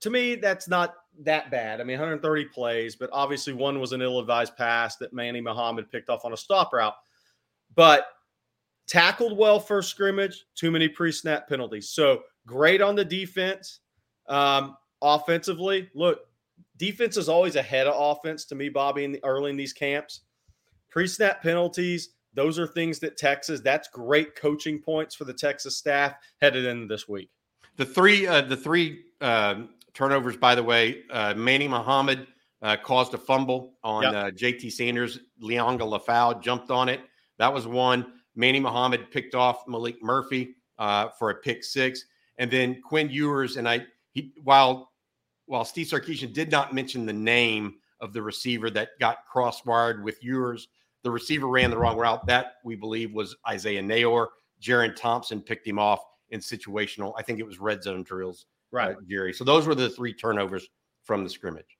[0.00, 1.80] To me, that's not that bad.
[1.80, 6.08] I mean, 130 plays, but obviously one was an ill-advised pass that Manny Muhammad picked
[6.08, 6.94] off on a stop route.
[7.74, 8.06] But
[8.86, 11.90] tackled well first scrimmage, too many pre-snap penalties.
[11.90, 13.80] So great on the defense.
[14.26, 16.20] Um, offensively, look,
[16.76, 20.22] defense is always ahead of offense to me, Bobby, in the early in these camps.
[20.88, 26.14] Pre-snap penalties, those are things that Texas, that's great coaching points for the Texas staff
[26.40, 27.30] headed into this week.
[27.76, 31.02] The three, uh, the three um, turnovers, by the way.
[31.10, 32.26] Uh, Manny Muhammad
[32.62, 34.14] uh, caused a fumble on yep.
[34.14, 35.20] uh, JT Sanders.
[35.42, 37.00] Liona Lefau jumped on it.
[37.38, 38.12] That was one.
[38.36, 42.04] Manny Muhammad picked off Malik Murphy uh, for a pick six,
[42.38, 43.56] and then Quinn Ewers.
[43.56, 44.90] And I, he, while
[45.46, 50.22] while Steve Sarkisian did not mention the name of the receiver that got crosswired with
[50.22, 50.68] Ewers,
[51.02, 52.26] the receiver ran the wrong route.
[52.26, 54.28] That we believe was Isaiah Neyor.
[54.62, 57.14] Jerrin Thompson picked him off in situational.
[57.16, 59.32] I think it was red zone drills right, uh, Jerry.
[59.32, 60.68] So those were the three turnovers
[61.04, 61.78] from the scrimmage.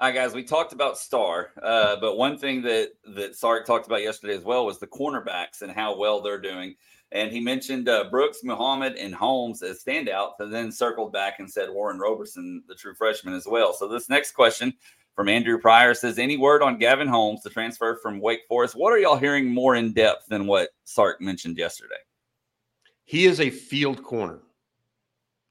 [0.00, 3.86] All right, guys, we talked about Star, uh, but one thing that that Sark talked
[3.86, 6.74] about yesterday as well was the cornerbacks and how well they're doing.
[7.12, 11.48] And he mentioned uh, Brooks, Muhammad, and Holmes as standouts, and then circled back and
[11.48, 13.74] said Warren Roberson, the true freshman, as well.
[13.74, 14.72] So this next question
[15.14, 18.74] from Andrew Pryor says, "Any word on Gavin Holmes, the transfer from Wake Forest?
[18.74, 21.94] What are y'all hearing more in depth than what Sark mentioned yesterday?"
[23.04, 24.40] He is a field corner.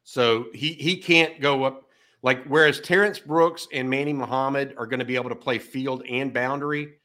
[0.03, 1.88] So he he can't go up
[2.24, 6.03] like whereas Terrence Brooks and Manny Muhammad are going to be able to play field
[6.09, 6.95] and boundary,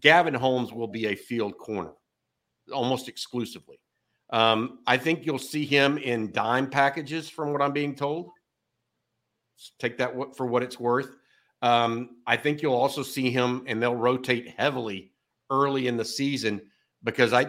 [0.00, 1.92] Gavin Holmes will be a field corner
[2.72, 3.78] almost exclusively.
[4.30, 8.30] Um, I think you'll see him in dime packages, from what I'm being told.
[9.78, 11.16] Take that for what it's worth.
[11.62, 15.12] Um, I think you'll also see him, and they'll rotate heavily
[15.50, 16.60] early in the season
[17.02, 17.46] because I,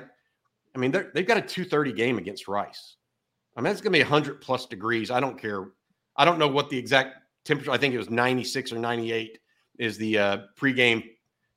[0.75, 2.95] I mean, they've got a 230 game against Rice.
[3.55, 5.11] I mean, it's going to be 100 plus degrees.
[5.11, 5.69] I don't care.
[6.15, 7.71] I don't know what the exact temperature.
[7.71, 9.39] I think it was 96 or 98
[9.77, 11.03] is the uh, pregame.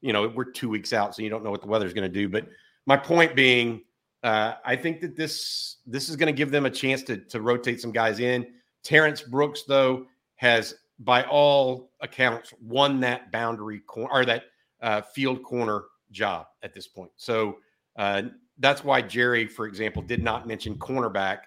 [0.00, 2.12] You know, we're two weeks out, so you don't know what the weather's going to
[2.12, 2.28] do.
[2.28, 2.48] But
[2.86, 3.82] my point being,
[4.22, 7.40] uh, I think that this this is going to give them a chance to to
[7.40, 8.46] rotate some guys in.
[8.82, 10.74] Terrence Brooks, though, has
[11.04, 14.44] by all accounts won that boundary corner or that
[14.80, 17.10] uh, field corner job at this point.
[17.16, 17.58] So
[17.96, 18.22] uh,
[18.58, 21.38] that's why Jerry, for example, did not mention cornerback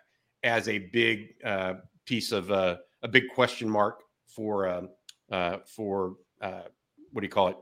[0.44, 1.76] as a big uh,
[2.06, 4.90] piece of uh, a big question mark for um,
[5.32, 6.64] uh, for uh,
[7.12, 7.58] what do you call it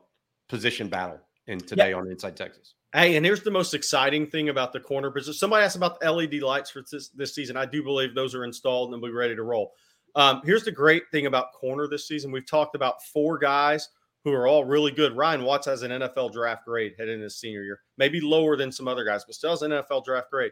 [0.50, 1.98] position battle in today yeah.
[1.98, 2.76] on Inside Texas.
[2.94, 5.40] Hey, and here's the most exciting thing about the corner business.
[5.40, 7.58] Somebody asked about the LED lights for this, this season.
[7.58, 9.74] I do believe those are installed and we'll be ready to roll.
[10.16, 12.32] Um, here's the great thing about corner this season.
[12.32, 13.90] We've talked about four guys
[14.24, 15.16] who are all really good.
[15.16, 18.88] Ryan Watts has an NFL draft grade heading his senior year, maybe lower than some
[18.88, 20.52] other guys, but still has an NFL draft grade.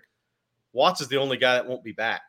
[0.74, 2.22] Watts is the only guy that won't be back.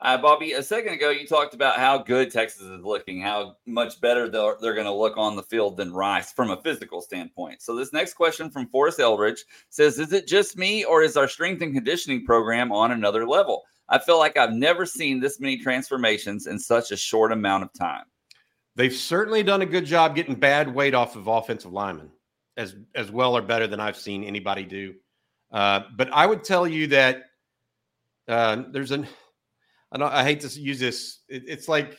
[0.00, 4.00] Uh, Bobby, a second ago, you talked about how good Texas is looking, how much
[4.00, 7.62] better they're, they're going to look on the field than Rice from a physical standpoint.
[7.62, 11.28] So, this next question from Forrest Eldridge says Is it just me, or is our
[11.28, 13.62] strength and conditioning program on another level?
[13.88, 17.70] I feel like I've never seen this many transformations in such a short amount of
[17.78, 18.04] time.
[18.74, 22.10] They've certainly done a good job getting bad weight off of offensive linemen,
[22.56, 24.94] as as well or better than I've seen anybody do.
[25.52, 27.24] Uh, but I would tell you that
[28.28, 29.06] uh, there's an
[29.92, 31.20] I don't I hate to use this.
[31.28, 31.98] It, it's like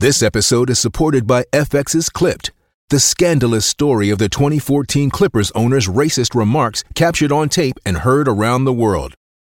[0.00, 2.50] this episode is supported by FX's Clipped,
[2.88, 8.26] the scandalous story of the 2014 Clippers owner's racist remarks captured on tape and heard
[8.26, 9.14] around the world.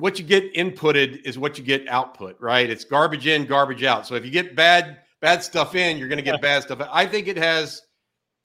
[0.00, 2.68] what you get inputted is what you get output, right?
[2.68, 4.06] It's garbage in, garbage out.
[4.06, 6.80] So if you get bad bad stuff in, you're going to get bad stuff.
[6.90, 7.82] I think it has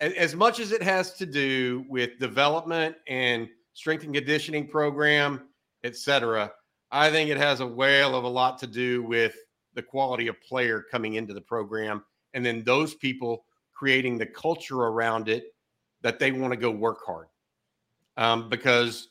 [0.02, 5.48] as much as it has to do with development and strength and conditioning program,
[5.84, 6.52] etc.
[6.92, 9.36] I think it has a whale of a lot to do with
[9.74, 12.04] the quality of player coming into the program,
[12.34, 15.54] and then those people creating the culture around it
[16.02, 17.28] that they want to go work hard.
[18.18, 19.10] Um, because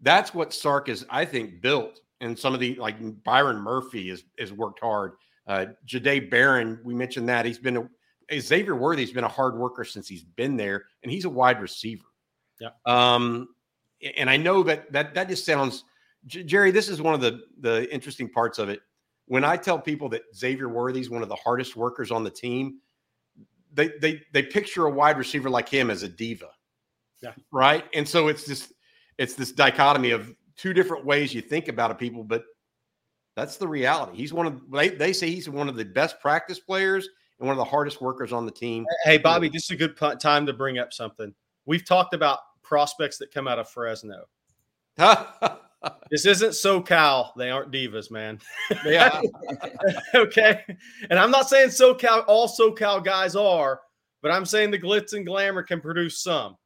[0.00, 2.00] that's what Sark is, I think, built.
[2.20, 5.12] And some of the like Byron Murphy has has worked hard.
[5.46, 7.88] Uh, Jahdae Barron, we mentioned that he's been
[8.30, 11.60] a Xavier Worthy's been a hard worker since he's been there, and he's a wide
[11.60, 12.06] receiver.
[12.60, 12.70] Yeah.
[12.84, 13.48] Um,
[14.16, 15.84] and I know that that that just sounds,
[16.26, 16.70] Jerry.
[16.70, 18.80] This is one of the the interesting parts of it.
[19.26, 22.80] When I tell people that Xavier Worthy's one of the hardest workers on the team,
[23.72, 26.50] they they they picture a wide receiver like him as a diva.
[27.22, 27.32] Yeah.
[27.50, 27.84] Right.
[27.94, 28.72] And so it's just
[29.18, 32.44] it's this dichotomy of two different ways you think about a people, but
[33.34, 34.16] that's the reality.
[34.16, 37.08] He's one of they, they say he's one of the best practice players
[37.38, 38.86] and one of the hardest workers on the team.
[39.04, 41.34] Hey, Bobby, this is a good time to bring up something.
[41.66, 44.24] We've talked about prospects that come out of Fresno.
[46.10, 47.30] this isn't SoCal.
[47.36, 48.40] They aren't divas, man.
[48.84, 49.20] Yeah.
[50.14, 50.64] okay.
[51.10, 53.80] And I'm not saying SoCal, all SoCal guys are,
[54.22, 56.56] but I'm saying the glitz and glamour can produce some.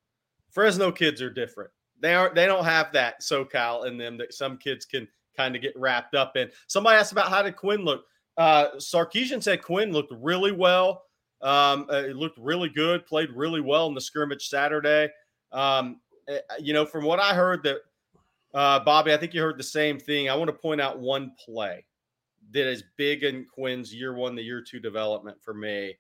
[0.51, 1.71] Fresno kids are different.
[2.01, 2.35] They aren't.
[2.35, 6.15] They don't have that SoCal in them that some kids can kind of get wrapped
[6.15, 6.51] up in.
[6.67, 8.05] Somebody asked about how did Quinn look.
[8.37, 11.05] Uh, Sarkisian said Quinn looked really well.
[11.43, 13.07] Um, uh, it looked really good.
[13.07, 15.09] Played really well in the scrimmage Saturday.
[15.53, 17.79] Um, uh, you know, from what I heard, that
[18.55, 20.29] uh, Bobby, I think you heard the same thing.
[20.29, 21.85] I want to point out one play
[22.53, 25.97] that is big in Quinn's year one, the year two development for me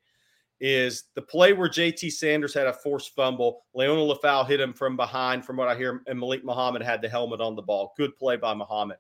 [0.61, 3.63] is the play where JT Sanders had a forced fumble.
[3.75, 7.09] Liona Lefau hit him from behind, from what I hear, and Malik Muhammad had the
[7.09, 7.95] helmet on the ball.
[7.97, 8.99] Good play by Muhammad.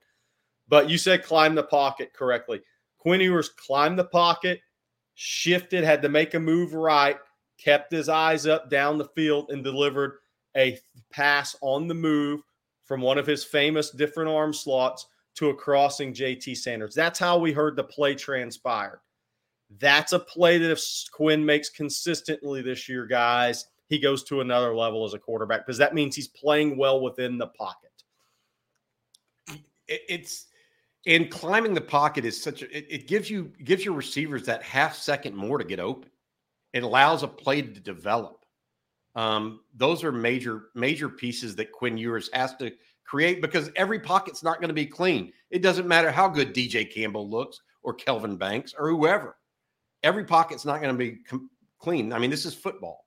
[0.68, 2.60] But you said climb the pocket correctly.
[2.98, 4.60] Quinn Ewers climbed the pocket,
[5.14, 7.18] shifted, had to make a move right,
[7.58, 10.18] kept his eyes up down the field, and delivered
[10.56, 10.78] a
[11.12, 12.40] pass on the move
[12.84, 15.06] from one of his famous different arm slots
[15.36, 16.94] to a crossing JT Sanders.
[16.94, 19.00] That's how we heard the play transpired.
[19.78, 24.74] That's a play that if Quinn makes consistently this year, guys, he goes to another
[24.74, 27.90] level as a quarterback because that means he's playing well within the pocket.
[29.88, 30.46] it's
[31.06, 34.62] in climbing the pocket is such a it, it gives you gives your receivers that
[34.62, 36.10] half second more to get open.
[36.72, 38.44] It allows a play to develop.
[39.16, 42.72] Um, those are major major pieces that Quinn Ewers has to
[43.04, 45.32] create because every pocket's not going to be clean.
[45.50, 49.36] It doesn't matter how good DJ Campbell looks or Kelvin Banks or whoever.
[50.02, 52.12] Every pocket's not going to be com- clean.
[52.12, 53.04] I mean, this is football.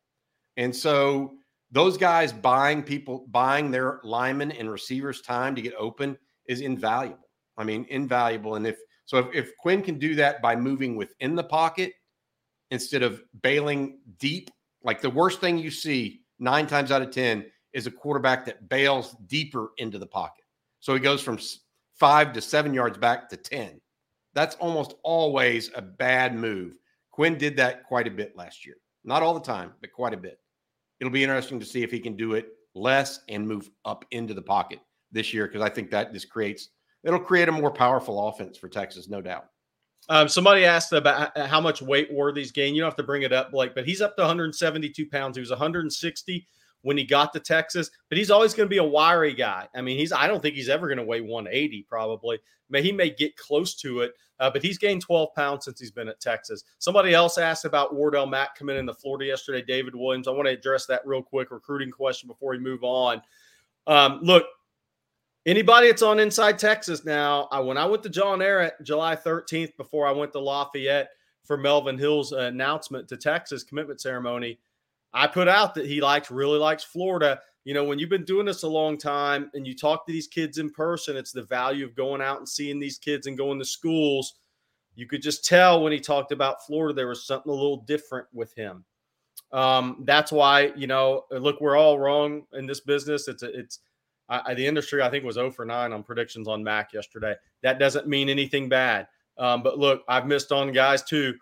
[0.58, 1.34] And so
[1.72, 6.18] those guys buying people buying their linemen and receivers time to get open
[6.48, 7.30] is invaluable.
[7.58, 8.56] I mean, invaluable.
[8.56, 11.94] And if so, if, if Quinn can do that by moving within the pocket
[12.72, 14.50] instead of bailing deep,
[14.84, 18.70] like the worst thing you see nine times out of 10 is a quarterback that
[18.70, 20.44] bails deeper into the pocket.
[20.80, 21.39] So he goes from
[21.96, 23.80] five to seven yards back to 10.
[24.34, 26.78] That's almost always a bad move.
[27.14, 28.76] Quinn did that quite a bit last year.
[29.05, 30.39] Not all the time, but quite a bit.
[30.99, 34.34] It'll be interesting to see if he can do it less and move up into
[34.34, 34.80] the pocket
[35.11, 36.70] this year because I think that just creates
[37.03, 39.45] it'll create a more powerful offense for Texas, no doubt.
[40.09, 42.76] Um, somebody asked about how much weight Worthy's gained.
[42.76, 45.38] You don't have to bring it up, Blake, but he's up to 172 pounds.
[45.38, 46.47] He was 160
[46.84, 49.67] when he got to Texas, but he's always going to be a wiry guy.
[49.73, 52.39] I mean, he's I don't think he's ever going to weigh 180 probably.
[52.69, 55.91] May he may get close to it, uh, but he's gained 12 pounds since he's
[55.91, 56.63] been at Texas.
[56.79, 60.27] Somebody else asked about Wardell Mack coming into Florida yesterday, David Williams.
[60.27, 63.21] I want to address that real quick recruiting question before we move on.
[63.88, 64.45] Um, look,
[65.45, 69.75] anybody that's on Inside Texas now, I, when I went to John Ehret July 13th
[69.77, 71.09] before I went to Lafayette
[71.43, 74.59] for Melvin Hill's announcement to Texas commitment ceremony–
[75.14, 77.39] I put out that he likes really likes Florida.
[77.66, 80.28] You know, when you've been doing this a long time and you talk to these
[80.28, 83.59] kids in person, it's the value of going out and seeing these kids and going
[83.59, 84.34] to schools.
[84.95, 88.28] You could just tell when he talked about Florida, there was something a little different
[88.34, 88.84] with him.
[89.51, 93.28] Um, that's why, you know, look, we're all wrong in this business.
[93.28, 93.80] It's a, it's
[94.30, 97.36] I, the industry, I think, was 0 for 9 on predictions on Mac yesterday.
[97.61, 99.07] That doesn't mean anything bad.
[99.38, 101.36] Um, but look, I've missed on guys too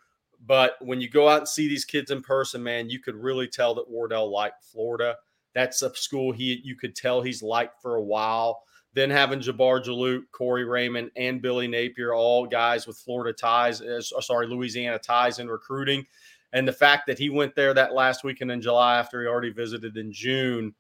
[0.46, 3.48] but when you go out and see these kids in person, man, you could really
[3.48, 5.16] tell that Wardell liked Florida.
[5.54, 8.64] That's a school he you could tell he's liked for a while.
[8.94, 14.02] Then having Jabbar Juluke, Corey Raymond, and Billy Napier, all guys with Florida ties, uh,
[14.02, 16.06] sorry, Louisiana ties in recruiting.
[16.52, 19.52] And the fact that he went there that last weekend in July after he already
[19.52, 20.76] visited in June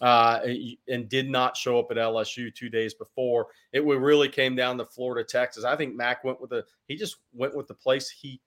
[0.00, 0.40] uh,
[0.88, 4.86] and did not show up at LSU two days before, it really came down to
[4.86, 5.64] Florida, Texas.
[5.64, 8.40] I think Mac went with a he just went with the place he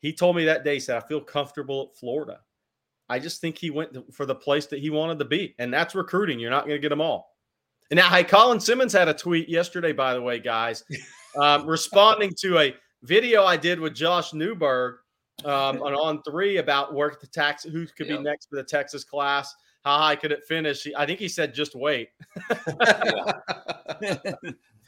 [0.00, 2.40] he told me that day, he said, I feel comfortable at Florida.
[3.08, 5.54] I just think he went for the place that he wanted to be.
[5.58, 6.38] And that's recruiting.
[6.38, 7.36] You're not going to get them all.
[7.90, 10.82] And now, hey, Colin Simmons had a tweet yesterday, by the way, guys,
[11.40, 14.96] um, responding to a video I did with Josh Newberg
[15.44, 19.04] um, on on three about work the tax, who could be next for the Texas
[19.04, 19.54] class.
[19.84, 20.84] How high could it finish?
[20.96, 22.08] I think he said, just wait.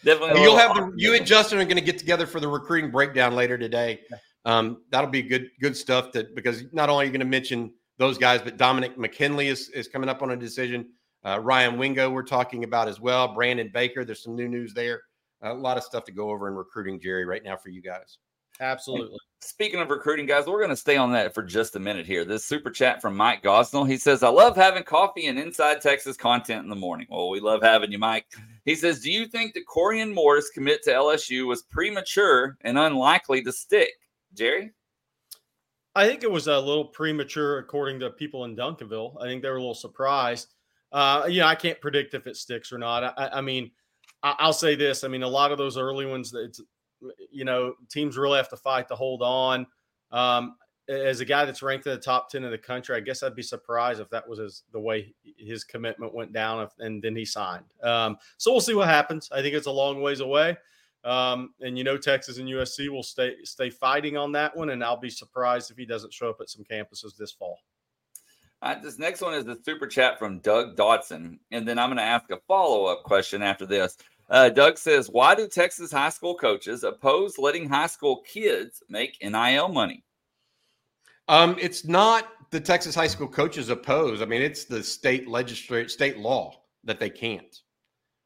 [0.04, 0.42] Definitely.
[0.42, 3.34] You'll have the, you and Justin are going to get together for the recruiting breakdown
[3.34, 4.00] later today.
[4.48, 7.70] Um, that'll be good good stuff that because not only are you going to mention
[7.98, 10.88] those guys, but Dominick McKinley is, is coming up on a decision.
[11.24, 13.34] Uh, Ryan Wingo, we're talking about as well.
[13.34, 15.02] Brandon Baker, there's some new news there.
[15.42, 18.18] a lot of stuff to go over in recruiting, Jerry, right now for you guys.
[18.60, 19.18] Absolutely.
[19.40, 22.24] Speaking of recruiting, guys, we're going to stay on that for just a minute here.
[22.24, 23.88] This super chat from Mike Gosnell.
[23.88, 27.06] He says, I love having coffee and inside Texas content in the morning.
[27.10, 28.26] Well, we love having you, Mike.
[28.64, 33.42] He says, Do you think that Corian Morris commit to LSU was premature and unlikely
[33.42, 33.92] to stick?
[34.38, 34.72] Jerry?
[35.94, 39.20] I think it was a little premature, according to people in Duncanville.
[39.20, 40.54] I think they were a little surprised.
[40.92, 43.04] Uh, you know, I can't predict if it sticks or not.
[43.18, 43.70] I, I mean,
[44.22, 45.04] I, will say this.
[45.04, 46.60] I mean, a lot of those early ones, that it's
[47.30, 49.66] you know, teams really have to fight to hold on.
[50.10, 50.56] Um,
[50.88, 53.36] as a guy that's ranked in the top ten in the country, I guess I'd
[53.36, 57.14] be surprised if that was his, the way his commitment went down, if, and then
[57.14, 57.66] he signed.
[57.82, 59.28] Um, so we'll see what happens.
[59.30, 60.56] I think it's a long ways away.
[61.04, 64.82] Um, and you know, Texas and USC will stay stay fighting on that one, and
[64.82, 67.58] I'll be surprised if he doesn't show up at some campuses this fall.
[68.60, 71.88] All right, this next one is the super chat from Doug Dodson, and then I'm
[71.88, 73.96] going to ask a follow up question after this.
[74.28, 79.16] Uh, Doug says, "Why do Texas high school coaches oppose letting high school kids make
[79.22, 80.04] NIL money?"
[81.28, 84.22] Um, it's not the Texas high school coaches oppose.
[84.22, 87.60] I mean, it's the state legislature, state law that they can't.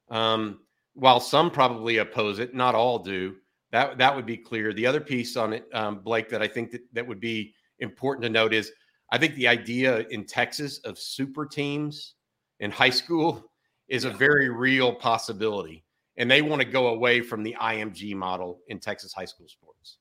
[0.08, 0.60] Um,
[0.94, 3.36] while some probably oppose it, not all do.
[3.70, 4.72] That that would be clear.
[4.72, 8.22] The other piece on it, um, Blake, that I think that, that would be important
[8.24, 8.72] to note is
[9.10, 12.14] I think the idea in Texas of super teams
[12.60, 13.50] in high school
[13.88, 15.84] is a very real possibility,
[16.16, 19.98] and they want to go away from the IMG model in Texas high school sports.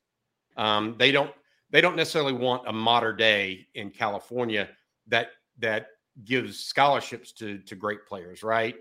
[0.58, 1.32] Um, they don't
[1.70, 4.70] they don't necessarily want a modern day in California
[5.08, 5.30] that
[5.60, 5.88] that
[6.26, 8.76] gives scholarships to to great players, right?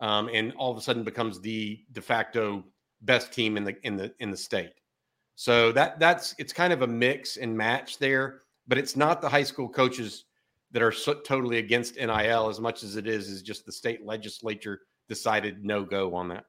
[0.00, 2.64] Um, and all of a sudden becomes the de facto
[3.02, 4.72] best team in the in the in the state.
[5.36, 9.28] So that that's it's kind of a mix and match there, but it's not the
[9.28, 10.24] high school coaches
[10.72, 14.04] that are so, totally against NIL as much as it is is just the state
[14.04, 16.44] legislature decided no go on that.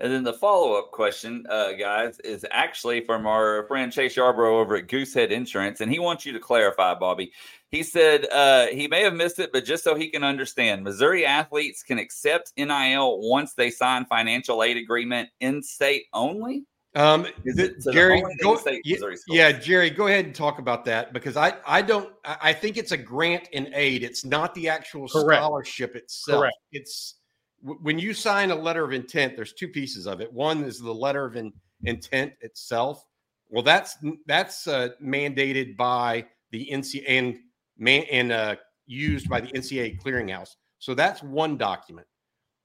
[0.00, 4.60] And then the follow up question, uh, guys, is actually from our friend Chase Yarborough
[4.60, 5.80] over at Goosehead Insurance.
[5.80, 7.32] And he wants you to clarify, Bobby.
[7.70, 11.26] He said uh, he may have missed it, but just so he can understand, Missouri
[11.26, 16.64] athletes can accept NIL once they sign financial aid agreement in state only.
[16.94, 18.96] Um, the, Jerry, go, yeah,
[19.28, 22.92] yeah, Jerry, go ahead and talk about that because I, I don't, I think it's
[22.92, 24.02] a grant and aid.
[24.02, 25.42] It's not the actual Correct.
[25.42, 26.40] scholarship itself.
[26.40, 26.56] Correct.
[26.72, 27.16] It's
[27.60, 30.32] when you sign a letter of intent, there's two pieces of it.
[30.32, 31.52] One is the letter of in,
[31.84, 33.04] intent itself.
[33.50, 33.96] Well, that's
[34.26, 37.38] that's uh, mandated by the NC and
[37.78, 38.56] man and uh,
[38.86, 40.56] used by the NCAA clearinghouse.
[40.78, 42.06] So that's one document.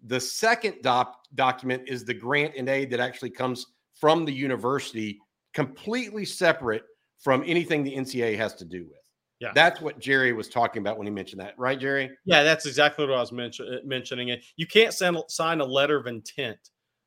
[0.06, 3.66] The second doc, document is the grant and aid that actually comes
[4.00, 5.20] from the university,
[5.54, 6.84] completely separate
[7.20, 8.98] from anything the NCAA has to do with.
[9.40, 9.52] Yeah.
[9.54, 12.10] That's what Jerry was talking about when he mentioned that, right, Jerry?
[12.26, 14.30] Yeah, that's exactly what I was mention- uh, mentioning.
[14.30, 14.44] It.
[14.56, 16.58] You can't send, sign a letter of intent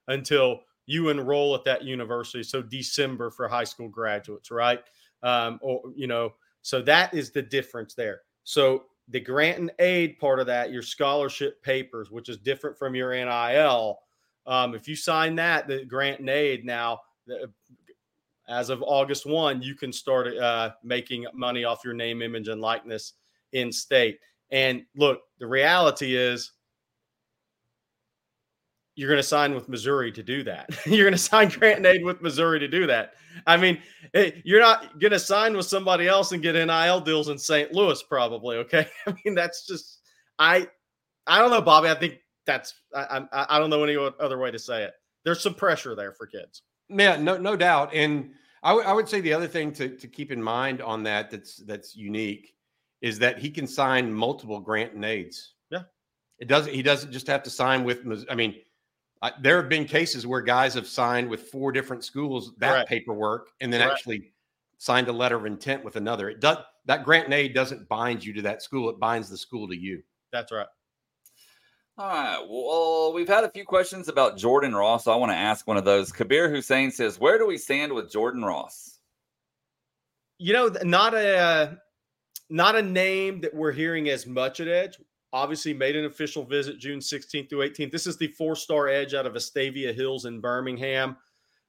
[0.08, 2.42] until you enroll at that university.
[2.42, 4.80] So December for high school graduates, right?
[5.22, 6.34] Um, or you know,
[6.66, 8.22] so that is the difference there.
[8.42, 12.96] So the grant and aid part of that, your scholarship papers, which is different from
[12.96, 14.00] your NIL.
[14.48, 17.02] Um, if you sign that, the grant and aid now,
[18.48, 22.60] as of August 1, you can start uh, making money off your name, image, and
[22.60, 23.12] likeness
[23.52, 24.18] in state.
[24.50, 26.50] And look, the reality is
[28.96, 30.70] you're going to sign with Missouri to do that.
[30.86, 33.12] you're going to sign grant and aid with Missouri to do that.
[33.46, 33.78] I mean,
[34.14, 37.72] eh, you're not going to sign with somebody else and get NIL deals in St.
[37.72, 38.56] Louis, probably.
[38.56, 38.88] Okay.
[39.06, 40.00] I mean, that's just,
[40.38, 40.66] I,
[41.26, 41.88] I don't know, Bobby.
[41.88, 44.94] I think that's, I, I, I don't know any other way to say it.
[45.24, 46.62] There's some pressure there for kids.
[46.88, 47.92] Yeah, no, no doubt.
[47.92, 48.30] And
[48.62, 51.30] I, w- I would say the other thing to, to keep in mind on that
[51.30, 52.54] that's that's unique
[53.02, 55.54] is that he can sign multiple grant and aids.
[55.70, 55.82] Yeah,
[56.38, 56.72] it doesn't.
[56.72, 58.06] He doesn't just have to sign with.
[58.30, 58.56] I mean,
[59.22, 62.88] I, there have been cases where guys have signed with four different schools that Correct.
[62.88, 63.98] paperwork and then Correct.
[63.98, 64.32] actually
[64.78, 66.28] signed a letter of intent with another.
[66.28, 68.88] It does that grant and aid doesn't bind you to that school.
[68.90, 70.02] It binds the school to you.
[70.32, 70.66] That's right.
[71.98, 72.46] All right.
[72.46, 75.04] Well, we've had a few questions about Jordan Ross.
[75.04, 76.12] So I want to ask one of those.
[76.12, 78.98] Kabir Hussein says, "Where do we stand with Jordan Ross?"
[80.38, 81.74] You know, not a uh,
[82.50, 84.98] not a name that we're hearing as much at Edge.
[85.32, 87.90] Obviously, made an official visit June 16th through 18th.
[87.90, 91.16] This is the four-star Edge out of Vestavia Hills in Birmingham.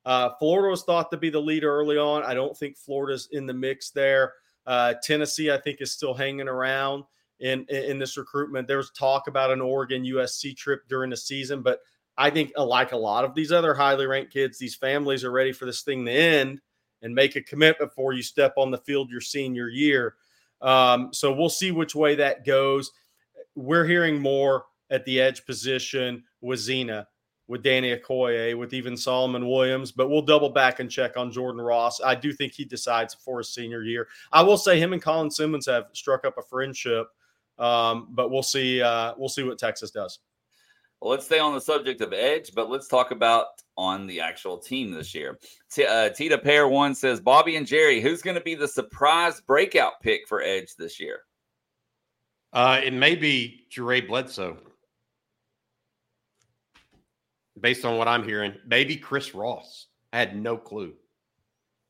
[0.06, 2.24] Uh, Florida was thought to be the leader early on.
[2.24, 4.34] I don't think Florida's in the mix there.
[4.66, 7.04] Uh, Tennessee, I think, is still hanging around
[7.40, 8.68] in in this recruitment.
[8.68, 11.80] There's talk about an Oregon USC trip during the season, but
[12.18, 15.32] I think uh, like a lot of these other highly ranked kids, these families are
[15.32, 16.62] ready for this thing to end
[17.02, 20.16] and make a commitment before you step on the field your senior year.
[20.62, 22.92] Um, so we'll see which way that goes.
[23.58, 27.08] We're hearing more at the edge position with Zena,
[27.48, 31.62] with Danny Okoye, with even Solomon Williams, but we'll double back and check on Jordan
[31.62, 32.00] Ross.
[32.02, 34.08] I do think he decides for his senior year.
[34.32, 37.08] I will say him and Colin Simmons have struck up a friendship
[37.60, 38.82] um, but we'll see.
[38.82, 40.20] Uh, we'll see what Texas does.
[41.02, 43.46] Well, let's stay on the subject of edge, but let's talk about
[43.78, 45.38] on the actual team this year.
[45.72, 49.40] T- uh, Tita Pair One says Bobby and Jerry, who's going to be the surprise
[49.42, 51.22] breakout pick for edge this year?
[52.54, 54.58] Uh, it may be Jure Bledsoe,
[57.60, 58.54] based on what I'm hearing.
[58.66, 59.88] Maybe Chris Ross.
[60.14, 60.94] I had no clue.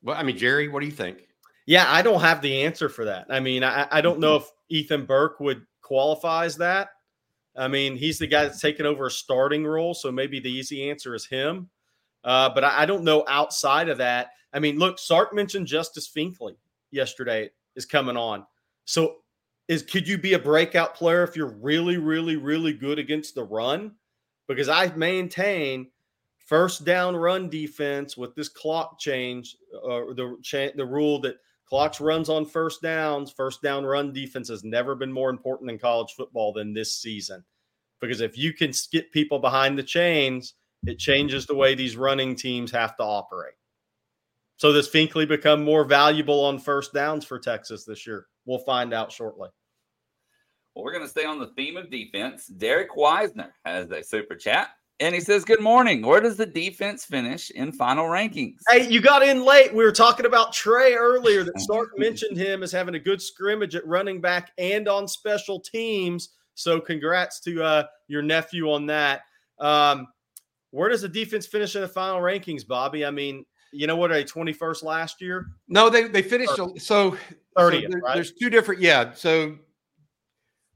[0.02, 1.26] Well, I mean, Jerry, what do you think?
[1.66, 3.26] Yeah, I don't have the answer for that.
[3.30, 6.88] I mean, I, I don't know if Ethan Burke would qualify as that.
[7.56, 10.88] I mean, he's the guy that's taken over a starting role, so maybe the easy
[10.90, 11.68] answer is him.
[12.24, 14.30] Uh, but I, I, don't know outside of that.
[14.52, 16.56] I mean, look, Sark mentioned Justice Finkley
[16.90, 18.44] yesterday is coming on.
[18.84, 19.16] So
[19.68, 23.44] is could you be a breakout player if you're really, really, really good against the
[23.44, 23.92] run?
[24.48, 25.90] Because I maintain
[26.38, 31.36] first down run defense with this clock change, or uh, the cha- the rule that
[31.68, 33.30] Clocks runs on first downs.
[33.30, 37.44] First down run defense has never been more important in college football than this season.
[38.00, 40.54] Because if you can skip people behind the chains,
[40.86, 43.54] it changes the way these running teams have to operate.
[44.56, 48.26] So does Finkley become more valuable on first downs for Texas this year?
[48.48, 49.50] We'll find out shortly.
[50.74, 52.46] Well, we're going to stay on the theme of defense.
[52.46, 54.70] Derek Weisner has a super chat.
[55.00, 56.00] And he says, Good morning.
[56.00, 58.56] Where does the defense finish in final rankings?
[58.70, 59.74] Hey, you got in late.
[59.74, 63.76] We were talking about Trey earlier that Sark mentioned him as having a good scrimmage
[63.76, 66.30] at running back and on special teams.
[66.54, 69.20] So congrats to uh, your nephew on that.
[69.58, 70.06] Um,
[70.70, 73.04] where does the defense finish in the final rankings, Bobby?
[73.04, 74.10] I mean, you know what?
[74.12, 75.46] a 21st last year?
[75.68, 78.14] No, they they finished so 30th, so there- right?
[78.14, 79.12] there's two different yeah.
[79.14, 79.56] So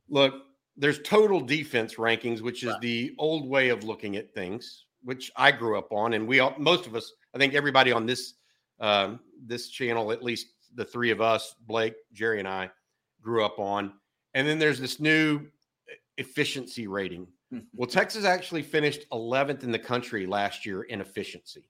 [0.08, 0.34] look,
[0.76, 2.80] there's total defense rankings, which is Right.
[2.80, 6.54] the old way of looking at things, which I grew up on, and we all
[6.58, 8.34] most of us, I think everybody on this
[8.80, 12.70] um, this channel, at least the three of us, Blake, Jerry, and I,
[13.20, 13.92] grew up on.
[14.34, 15.46] And then there's this new
[16.18, 17.28] efficiency rating.
[17.74, 21.68] Well, Texas actually finished 11th in the country last year in efficiency.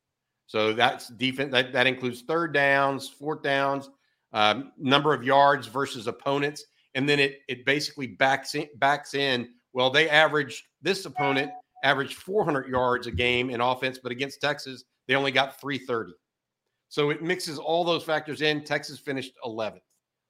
[0.53, 1.51] So that's defense.
[1.51, 3.89] That, that includes third downs, fourth downs,
[4.35, 6.63] um, number of yards versus opponents,
[6.95, 9.49] and then it it basically backs in, backs in.
[9.73, 11.51] Well, they averaged this opponent
[11.85, 16.13] averaged 400 yards a game in offense, but against Texas they only got 330.
[16.91, 18.63] So it mixes all those factors in.
[18.63, 19.81] Texas finished 11th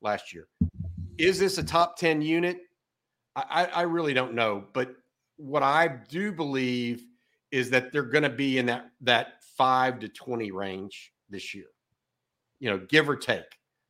[0.02, 0.46] last year.
[1.18, 2.58] Is this a top 10 unit?
[3.34, 4.94] I, I really don't know, but
[5.36, 7.06] what I do believe
[7.50, 11.66] is that they're going to be in that that five to twenty range this year.
[12.60, 13.44] You know, give or take.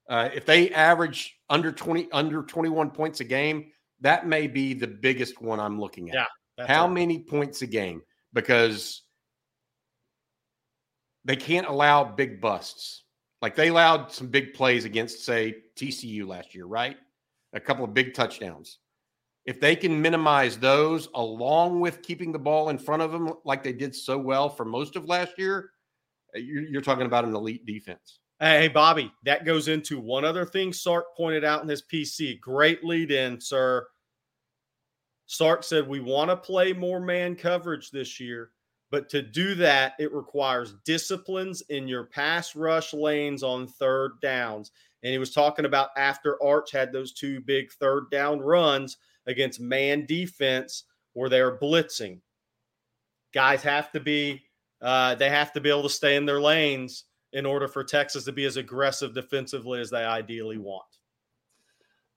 [0.09, 4.75] Uh, if they average under twenty under twenty one points a game, that may be
[4.75, 6.29] the biggest one I'm looking at.
[6.59, 8.03] Yeah, How many points a game?
[8.33, 9.03] Because
[11.25, 13.05] they can't allow big busts.
[13.41, 16.97] Like they allowed some big plays against, say, TCU last year, right?
[17.53, 18.79] A couple of big touchdowns.
[19.45, 23.63] If they can minimize those along with keeping the ball in front of them, like
[23.63, 25.71] they did so well for most of last year,
[26.35, 28.21] eh, you're, you're talking about an elite defense.
[28.39, 32.41] Hey, Bobby, that goes into one other thing Sark pointed out in his PC.
[32.41, 33.87] Great lead in, sir.
[35.27, 38.51] Sark said, We want to play more man coverage this year,
[38.91, 44.73] but to do that, it requires disciplines in your pass rush lanes on third downs.
[45.03, 49.61] And he was talking about after Arch had those two big third down runs against
[49.61, 52.21] man defense where they're blitzing.
[53.35, 54.43] Guys have to be,
[54.81, 58.25] uh, they have to be able to stay in their lanes in order for Texas
[58.25, 60.85] to be as aggressive defensively as they ideally want.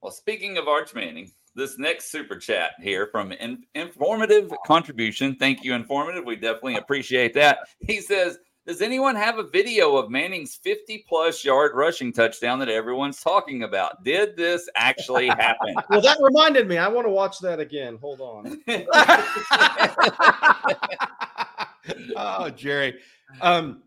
[0.01, 5.36] Well, speaking of Arch Manning, this next super chat here from in, Informative Contribution.
[5.36, 6.26] Thank you, Informative.
[6.26, 7.60] We definitely appreciate that.
[7.80, 8.38] He says,
[8.68, 13.61] Does anyone have a video of Manning's 50 plus yard rushing touchdown that everyone's talking
[13.61, 14.03] about?
[14.03, 15.76] Did this actually happen?
[15.89, 16.78] Well, that reminded me.
[16.78, 17.99] I want to watch that again.
[18.01, 18.59] Hold on.
[22.16, 22.95] oh, Jerry.
[23.39, 23.84] Um,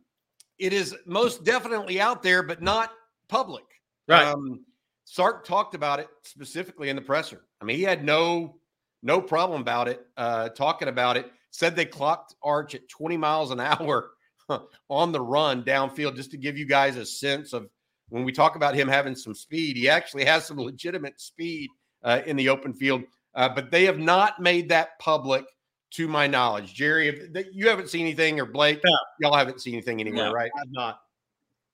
[0.59, 2.93] it is most definitely out there, but not
[3.29, 3.65] public.
[4.07, 4.27] Right.
[4.27, 4.65] Um,
[5.05, 7.43] Sark talked about it specifically in the presser.
[7.61, 8.57] I mean, he had no
[9.03, 11.31] no problem about it, uh, talking about it.
[11.51, 14.11] Said they clocked Arch at 20 miles an hour
[14.91, 17.69] on the run downfield, just to give you guys a sense of
[18.09, 19.77] when we talk about him having some speed.
[19.77, 21.69] He actually has some legitimate speed
[22.03, 23.03] uh, in the open field,
[23.35, 25.45] uh, but they have not made that public
[25.91, 26.75] to my knowledge.
[26.75, 28.97] Jerry, if th- you haven't seen anything, or Blake, No.
[29.21, 30.33] y'all haven't seen anything anywhere, No.
[30.33, 30.51] right?
[30.61, 31.01] I've not.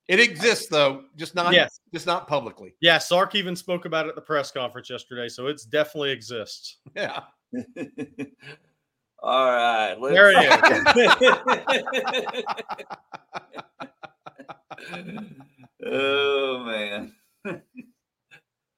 [0.07, 1.81] It exists though, just not Yes.
[1.93, 2.75] just not publicly.
[2.81, 6.77] Yeah, Sark even spoke about it at the press conference yesterday, so it's definitely exists.
[6.95, 7.22] Yeah.
[9.27, 9.97] All right.
[10.03, 10.37] There it
[15.87, 17.14] oh, man.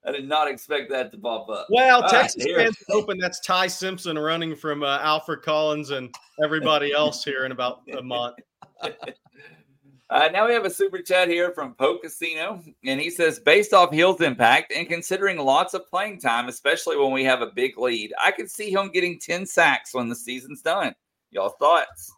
[0.06, 1.66] I did not expect that to pop up.
[1.68, 2.58] Well, All right, Texas here.
[2.58, 7.44] fans are hoping that's Ty Simpson running from uh, Alfred Collins and everybody else here
[7.44, 8.36] in about a month.
[10.08, 13.72] Uh, now we have a super chat here from Poe Casino, and he says, based
[13.72, 17.76] off Hill's impact and considering lots of playing time, especially when we have a big
[17.76, 20.94] lead, I could see him getting 10 sacks when the season's done.
[21.30, 22.12] Y'all thoughts?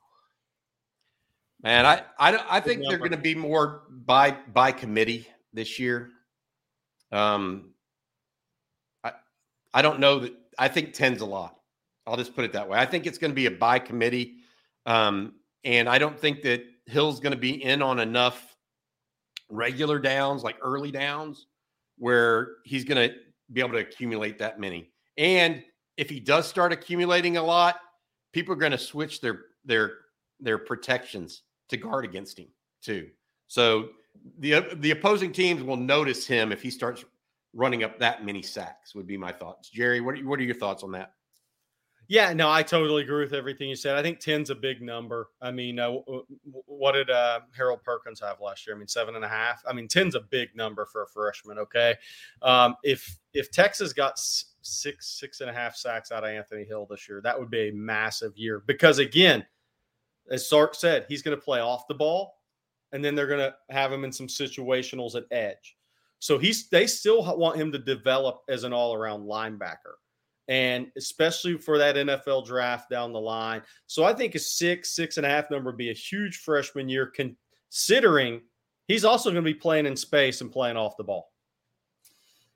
[1.63, 6.11] Man, I I, I think they're going to be more by by committee this year.
[7.11, 7.71] Um,
[9.03, 9.13] I
[9.75, 11.57] I don't know that I think 10's a lot.
[12.07, 12.79] I'll just put it that way.
[12.79, 14.37] I think it's going to be a by committee,
[14.87, 15.35] um,
[15.65, 18.57] and I don't think that Hill's going to be in on enough
[19.51, 21.47] regular downs, like early downs,
[21.99, 23.15] where he's going to
[23.53, 24.91] be able to accumulate that many.
[25.17, 25.63] And
[25.97, 27.77] if he does start accumulating a lot,
[28.33, 29.95] people are going to switch their their
[30.41, 32.49] their protections to guard against him
[32.83, 33.09] too.
[33.49, 33.91] So
[34.39, 37.05] the the opposing teams will notice him if he starts
[37.53, 38.95] running up that many sacks.
[38.95, 39.69] Would be my thoughts.
[39.69, 41.13] Jerry, what are, what are your thoughts on that?
[42.11, 43.95] Yeah, no, I totally agree with everything you said.
[43.95, 45.29] I think 10's a big number.
[45.43, 45.91] I mean, uh,
[46.65, 48.75] what did uh, Harold Perkins have last year?
[48.75, 49.63] I mean, seven and a half.
[49.69, 51.59] I mean, 10's a big number for a freshman.
[51.59, 51.95] Okay,
[52.41, 56.87] um, if if Texas got six six and a half sacks out of Anthony Hill
[56.89, 58.63] this year, that would be a massive year.
[58.67, 59.45] Because again,
[60.31, 62.39] as Sark said, he's going to play off the ball,
[62.93, 65.77] and then they're going to have him in some situationals at edge.
[66.21, 69.97] So he's they still want him to develop as an all around linebacker.
[70.49, 73.63] And especially for that NFL draft down the line.
[73.87, 76.89] So I think a six, six and a half number would be a huge freshman
[76.89, 78.41] year, considering
[78.87, 81.31] he's also going to be playing in space and playing off the ball.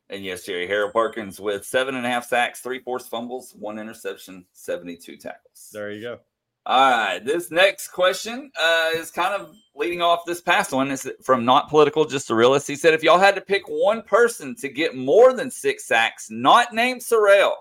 [0.08, 3.78] And yes, Jerry Harold Perkins with seven and a half sacks, three forced fumbles, one
[3.78, 5.70] interception, 72 tackles.
[5.72, 6.18] There you go.
[6.64, 7.18] All right.
[7.18, 10.90] This next question uh, is kind of leading off this past one.
[10.90, 12.68] Is from not political, just a realist.
[12.68, 16.28] He said, if y'all had to pick one person to get more than six sacks,
[16.30, 17.54] not named Sorrell,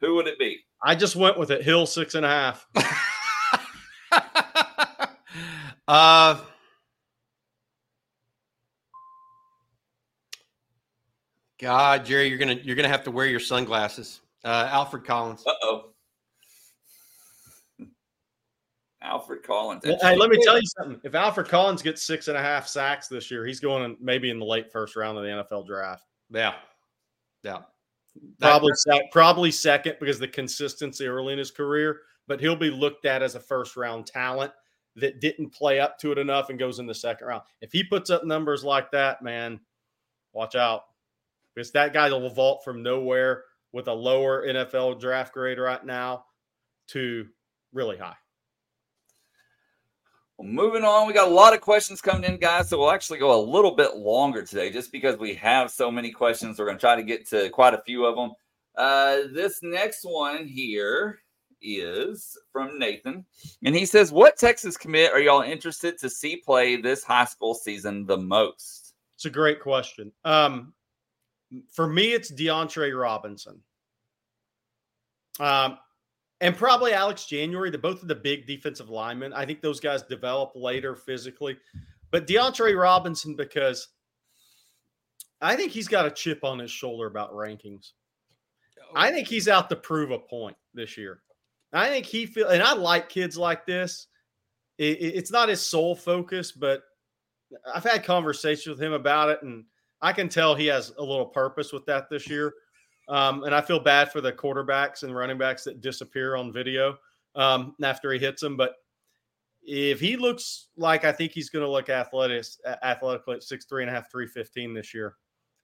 [0.00, 0.58] who would it be?
[0.82, 1.62] I just went with it.
[1.62, 2.66] Hill six and a half.
[5.88, 6.40] uh,
[11.58, 14.20] God, Jerry, you're gonna you're gonna have to wear your sunglasses.
[14.42, 15.44] Uh, Alfred Collins.
[15.46, 15.84] Uh oh.
[19.02, 19.82] Alfred Collins.
[19.84, 21.00] Well, hey, let me tell you something.
[21.04, 24.38] If Alfred Collins gets six and a half sacks this year, he's going maybe in
[24.38, 26.04] the late first round of the NFL draft.
[26.30, 26.54] Yeah,
[27.42, 27.60] yeah.
[28.40, 33.06] Probably sec- probably second because the consistency early in his career, but he'll be looked
[33.06, 34.52] at as a first round talent
[34.96, 37.42] that didn't play up to it enough and goes in the second round.
[37.60, 39.60] If he puts up numbers like that, man,
[40.32, 40.82] watch out
[41.54, 46.24] because that guy will vault from nowhere with a lower NFL draft grade right now
[46.88, 47.26] to
[47.72, 48.16] really high.
[50.40, 52.70] Well, moving on, we got a lot of questions coming in, guys.
[52.70, 56.10] So we'll actually go a little bit longer today just because we have so many
[56.10, 56.58] questions.
[56.58, 58.30] We're going to try to get to quite a few of them.
[58.74, 61.18] Uh, this next one here
[61.60, 63.26] is from Nathan.
[63.62, 67.52] And he says, What Texas commit are y'all interested to see play this high school
[67.52, 68.94] season the most?
[69.16, 70.10] It's a great question.
[70.24, 70.72] Um,
[71.70, 73.60] for me, it's DeAndre Robinson.
[75.38, 75.76] Um,
[76.40, 79.32] and probably Alex January, the both of the big defensive linemen.
[79.32, 81.58] I think those guys develop later physically.
[82.10, 83.88] But DeAndre Robinson, because
[85.40, 87.92] I think he's got a chip on his shoulder about rankings.
[88.94, 91.22] I think he's out to prove a point this year.
[91.72, 94.08] I think he feel, and I like kids like this.
[94.78, 96.82] It, it's not his sole focus, but
[97.72, 99.64] I've had conversations with him about it, and
[100.02, 102.52] I can tell he has a little purpose with that this year.
[103.10, 106.96] Um, and I feel bad for the quarterbacks and running backs that disappear on video
[107.34, 108.56] um, after he hits them.
[108.56, 108.74] But
[109.62, 112.46] if he looks like I think he's going to look athletic,
[112.84, 115.16] athletically at six three and a half, three fifteen this year,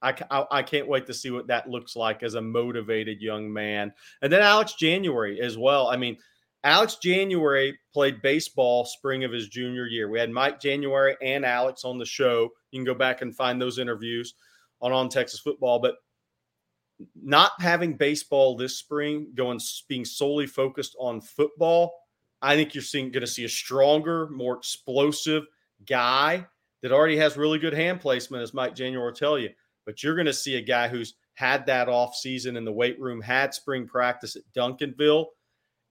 [0.03, 3.51] I, I, I can't wait to see what that looks like as a motivated young
[3.53, 3.92] man.
[4.22, 5.86] And then Alex January as well.
[5.86, 6.18] I mean,
[6.64, 10.11] Alex January played baseball spring of his junior year.
[10.11, 12.51] We had Mike January and Alex on the show.
[12.72, 14.34] You can go back and find those interviews
[14.80, 15.78] on on Texas football.
[15.78, 15.94] But
[17.14, 21.92] not having baseball this spring, going being solely focused on football,
[22.42, 25.44] I think you're seeing going to see a stronger, more explosive
[25.86, 26.47] guy
[26.82, 29.51] that already has really good hand placement, as Mike January will tell you.
[29.84, 33.01] But you're going to see a guy who's had that off season in the weight
[33.01, 35.26] room, had spring practice at Duncanville,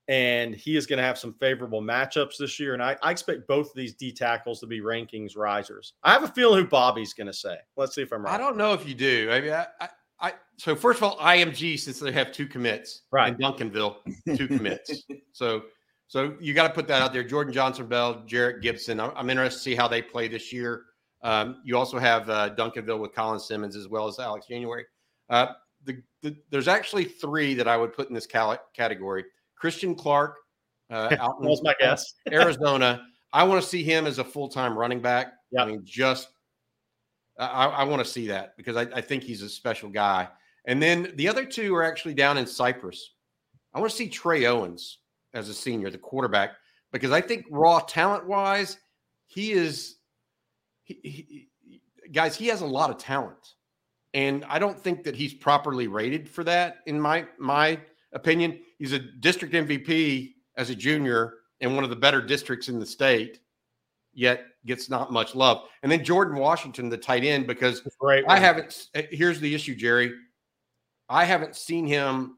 [0.08, 2.74] and he is going to have some favorable matchups this year.
[2.74, 5.94] And I, I, expect both of these D tackles to be rankings risers.
[6.04, 7.58] I have a feeling who Bobby's going to say.
[7.76, 8.34] Let's see if I'm right.
[8.34, 9.30] I don't know if you do.
[9.32, 9.90] I mean, I, I, I
[10.58, 13.34] so first of all, IMG since they have two commits, right?
[13.34, 13.98] In Duncanville,
[14.38, 15.04] two commits.
[15.32, 15.64] so,
[16.08, 17.24] so you got to put that out there.
[17.24, 19.00] Jordan Johnson Bell, Jarrett Gibson.
[19.00, 20.84] I'm, I'm, interested to see how they play this year.
[21.24, 24.86] Um, you also have uh, Duncanville with Colin Simmons as well as Alex January.
[25.30, 25.48] Uh,
[25.84, 29.26] the, the, there's actually three that I would put in this cal- category.
[29.56, 30.36] Christian Clark,
[30.90, 32.14] uh, out in my guess.
[32.32, 33.04] Arizona.
[33.34, 35.34] I want to see him as a full time running back.
[35.52, 35.62] Yep.
[35.62, 36.30] I mean, just
[37.38, 40.30] I, I want to see that because I, I, think he's a special guy.
[40.68, 43.14] And then the other two are actually down in Cypress.
[43.74, 45.00] I want to see Trey Owens
[45.34, 46.52] as a senior, the quarterback,
[46.92, 48.78] because I think raw talent wise,
[49.28, 49.98] he is,
[50.84, 53.54] he, he, guys, he has a lot of talent.
[54.14, 57.78] And I don't think that he's properly rated for that, in my my
[58.14, 58.60] opinion.
[58.80, 62.86] He's a district MVP as a junior in one of the better districts in the
[62.86, 63.42] state,
[64.14, 65.64] yet gets not much love.
[65.84, 68.88] And then Jordan Washington, the tight end, because right I haven't.
[69.12, 70.14] Here's the issue, Jerry.
[71.10, 72.38] I haven't seen him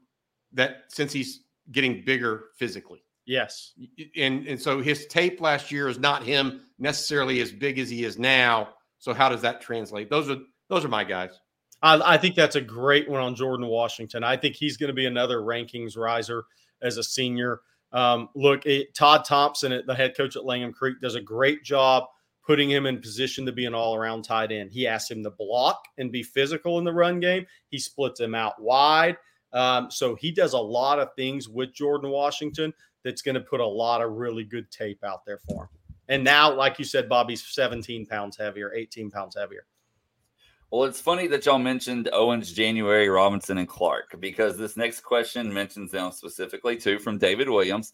[0.52, 3.02] that since he's getting bigger physically.
[3.26, 3.74] Yes,
[4.16, 8.04] and and so his tape last year is not him necessarily as big as he
[8.04, 8.70] is now.
[8.98, 10.08] So how does that translate?
[10.08, 10.38] Those are
[10.68, 11.38] those are my guys.
[11.82, 14.24] I, I think that's a great one on Jordan Washington.
[14.24, 16.44] I think he's going to be another rankings riser
[16.82, 17.60] as a senior.
[17.92, 22.04] Um, look, it, Todd Thompson, the head coach at Langham Creek, does a great job
[22.48, 24.72] putting him in position to be an all around tight end.
[24.72, 27.46] He asks him to block and be physical in the run game.
[27.68, 29.18] He splits him out wide.
[29.52, 32.72] Um, so he does a lot of things with Jordan Washington
[33.04, 35.68] that's going to put a lot of really good tape out there for him.
[36.08, 39.66] And now, like you said, Bobby's 17 pounds heavier, 18 pounds heavier.
[40.70, 45.52] Well, it's funny that y'all mentioned Owens, January, Robinson, and Clark because this next question
[45.52, 47.92] mentions them specifically too from David Williams.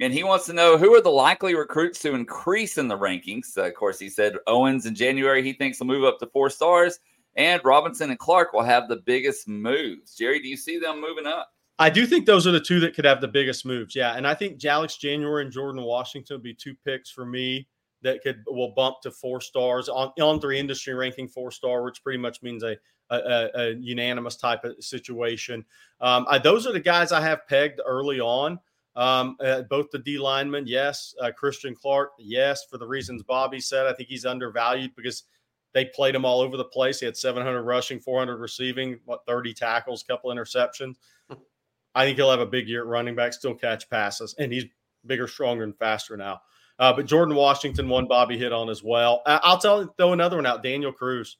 [0.00, 3.56] And he wants to know who are the likely recruits to increase in the rankings.
[3.56, 6.50] Uh, of course, he said Owens in January, he thinks will move up to four
[6.50, 6.98] stars,
[7.36, 10.14] and Robinson and Clark will have the biggest moves.
[10.14, 11.52] Jerry, do you see them moving up?
[11.78, 13.96] I do think those are the two that could have the biggest moves.
[13.96, 14.14] Yeah.
[14.14, 17.66] And I think Alex January and Jordan Washington would be two picks for me
[18.02, 22.02] that could will bump to four stars on on three industry ranking four star, which
[22.02, 22.76] pretty much means a
[23.10, 25.64] a, a unanimous type of situation.
[26.00, 28.58] Um, I, those are the guys I have pegged early on.
[28.94, 31.14] Um, uh, both the D linemen, yes.
[31.20, 32.64] Uh, Christian Clark, yes.
[32.70, 35.24] For the reasons Bobby said, I think he's undervalued because
[35.72, 37.00] they played him all over the place.
[37.00, 40.96] He had 700 rushing, 400 receiving, what 30 tackles, couple interceptions.
[41.94, 44.64] I think he'll have a big year at running back, still catch passes, and he's
[45.06, 46.40] bigger, stronger, and faster now.
[46.78, 49.22] Uh, but Jordan Washington, one Bobby hit on as well.
[49.26, 50.62] I'll tell throw another one out.
[50.62, 51.36] Daniel Cruz.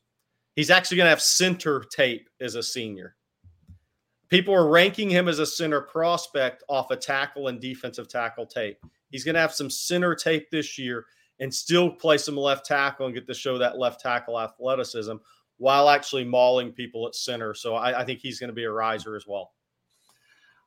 [0.57, 3.17] He's actually going to have center tape as a senior.
[4.33, 8.79] People are ranking him as a center prospect off a tackle and defensive tackle tape.
[9.11, 11.05] He's going to have some center tape this year
[11.39, 15.17] and still play some left tackle and get to show that left tackle athleticism
[15.59, 17.53] while actually mauling people at center.
[17.53, 19.53] So I, I think he's going to be a riser as well.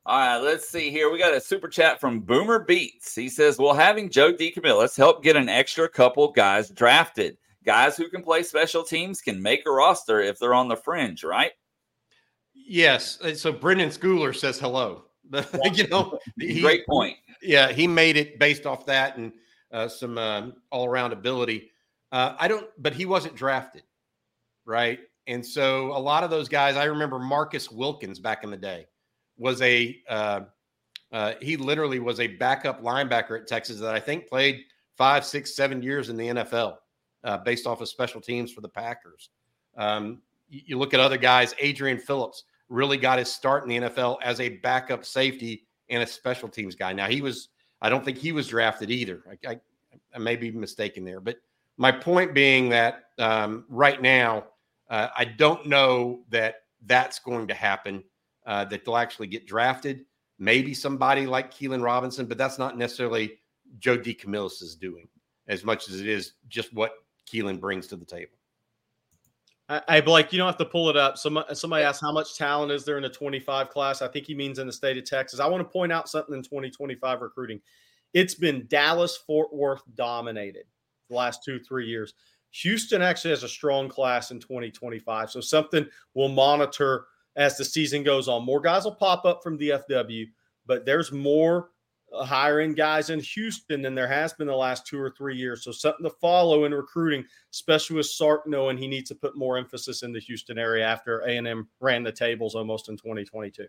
[0.06, 1.12] All right, let's see here.
[1.12, 3.16] We got a super chat from Boomer Beats.
[3.16, 7.36] He says, Well, having Joe DeCamillis help get an extra couple guys drafted?
[7.66, 11.24] Guys who can play special teams can make a roster if they're on the fringe,
[11.24, 11.54] right?"
[12.66, 13.22] Yes.
[13.22, 15.04] Uh, so Brenden Schooler says hello.
[15.74, 17.18] you know, he, great point.
[17.42, 19.32] Yeah, he made it based off that and
[19.72, 21.72] uh, some uh, all-around ability.
[22.12, 23.84] Uh, I don't, but he wasn't drafted,
[24.66, 25.00] right?
[25.28, 28.88] And so a lot of those guys, I remember Marcus Wilkins back in the day
[29.38, 30.42] was a uh,
[31.12, 34.64] uh, he literally was a backup linebacker at Texas that I think played
[34.96, 36.78] five, six, seven years in the NFL
[37.24, 39.30] uh, based off of special teams for the Packers.
[39.78, 43.90] Um, you, you look at other guys, Adrian Phillips really got his start in the
[43.90, 46.94] NFL as a backup safety and a special teams guy.
[46.94, 47.50] Now he was,
[47.82, 49.24] I don't think he was drafted either.
[49.30, 49.60] I, I,
[50.14, 51.38] I may be mistaken there, but
[51.78, 54.46] my point being that um, right now,
[54.90, 58.04] uh, I don't know that that's going to happen
[58.46, 60.06] uh, that they'll actually get drafted.
[60.38, 63.40] Maybe somebody like Keilan Robinson, but that's not necessarily
[63.80, 65.08] Joe DeCamillis is doing
[65.48, 66.94] as much as it is just what
[67.32, 68.35] Keilan brings to the table.
[69.68, 71.18] I, I Blake, you don't have to pull it up.
[71.18, 74.02] Somebody, somebody asked how much talent is there in the 25 class.
[74.02, 75.40] I think he means in the state of Texas.
[75.40, 77.60] I want to point out something in 2025 recruiting.
[78.14, 80.66] It's been Dallas Fort Worth dominated
[81.10, 82.14] the last two, three years.
[82.52, 85.30] Houston actually has a strong class in 2025.
[85.30, 88.46] So something we'll monitor as the season goes on.
[88.46, 90.28] More guys will pop up from DFW,
[90.66, 91.72] but there's more
[92.16, 95.64] Uh, hiring guys in Houston than there has been the last two or three years.
[95.64, 99.58] So something to follow in recruiting, especially with Sark knowing he needs to put more
[99.58, 103.66] emphasis in the Houston area after A&M ran the tables almost in 2022.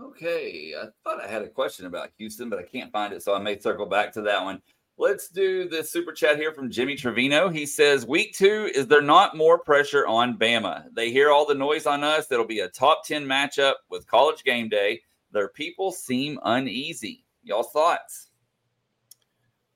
[0.00, 3.34] Okay, I thought I had a question about Houston, but I can't find it, so
[3.34, 4.60] I may circle back to that one.
[4.96, 7.48] Let's do the super chat here from Jimmy Trevino.
[7.48, 10.84] He says, Week two, is there not more pressure on Bama?
[10.94, 12.30] They hear all the noise on us.
[12.30, 15.00] It'll be a top 10 matchup with college game day.
[15.34, 17.24] Their people seem uneasy.
[17.42, 18.28] Y'all thoughts?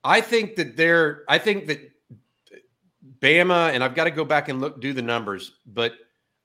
[0.05, 1.91] I think that they're, I think that
[3.19, 5.95] Bama, and I've got to go back and look, do the numbers, but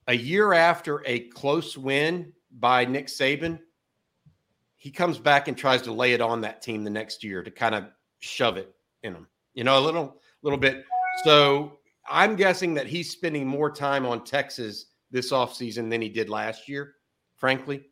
[0.08, 3.60] a year after a close win by Nick Saban,
[4.76, 7.50] he comes back and tries to lay it on that team the next year to
[7.50, 7.84] kind of
[8.18, 10.84] shove it in them, you know, a little, little bit.
[11.24, 11.78] So
[12.10, 16.68] I'm guessing that he's spending more time on Texas this offseason than he did last
[16.68, 16.96] year,
[17.36, 17.86] frankly.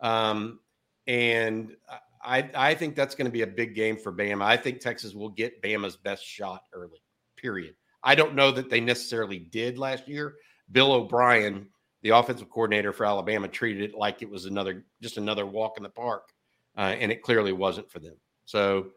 [0.00, 0.58] Um,
[1.06, 1.76] and
[2.24, 4.42] I, I think that's going to be a big game for Bama.
[4.42, 7.02] I think Texas will get Bama's best shot early,
[7.36, 7.74] period.
[8.02, 10.34] I don't know that they necessarily did last year.
[10.72, 11.66] Bill O'Brien,
[12.02, 15.82] the offensive coordinator for Alabama, treated it like it was another, just another walk in
[15.82, 16.30] the park.
[16.76, 18.16] Uh, and it clearly wasn't for them.
[18.46, 18.88] So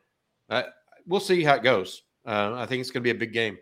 [0.49, 0.63] uh,
[1.05, 2.03] we'll see how it goes.
[2.25, 3.57] Uh, I think it's going to be a big game.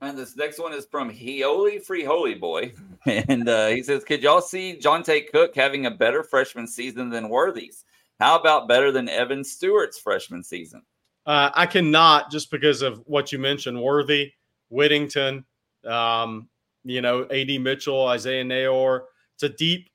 [0.00, 2.72] And this next one is from Heoli Free Holy Boy.
[3.06, 7.28] And uh, he says, Could y'all see Johntay Cook having a better freshman season than
[7.28, 7.84] Worthy's?
[8.20, 10.82] How about better than Evan Stewart's freshman season?
[11.24, 14.32] Uh, I cannot just because of what you mentioned Worthy,
[14.68, 15.44] Whittington,
[15.86, 16.48] um,
[16.84, 19.02] you know, AD Mitchell, Isaiah Neyor.
[19.34, 19.88] It's a deep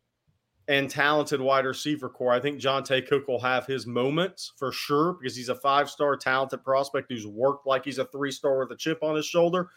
[0.68, 2.34] and talented wide receiver corps.
[2.34, 6.16] I think Johntay Cook will have his moments for sure because he's a five star
[6.16, 9.70] talented prospect who's worked like he's a three star with a chip on his shoulder.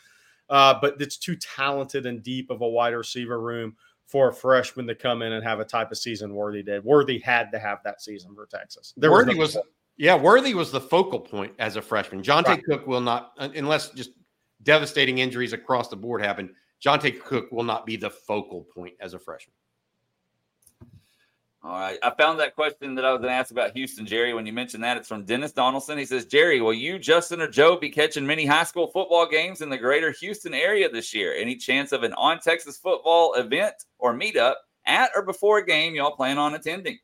[0.49, 3.75] Uh, but it's too talented and deep of a wide receiver room
[4.07, 6.85] for a freshman to come in and have a type of season Worthy did.
[6.85, 8.95] Worthy had to have that season for Texas.
[8.97, 9.65] There Worthy was, was
[9.97, 12.23] yeah, Worthy was the focal point as a freshman.
[12.23, 12.65] Johntay right.
[12.65, 14.11] Cook will not, unless just
[14.63, 19.15] devastating injuries across the board happen, Johntay Cook will not be the focal point as
[19.15, 19.55] a freshman.
[21.67, 21.99] All right.
[22.01, 24.33] I found that question that I was going to ask about Houston, Jerry.
[24.33, 25.99] When you mentioned that, it's from Dennis Donaldson.
[25.99, 29.63] He says, Jerry, will you, Justin, or Joe be catching many high school football games
[29.63, 31.35] in the greater Houston area this year?
[31.35, 34.55] Any chance of an on Texas football event or meetup
[34.87, 37.01] at or before a game y'all plan on attending?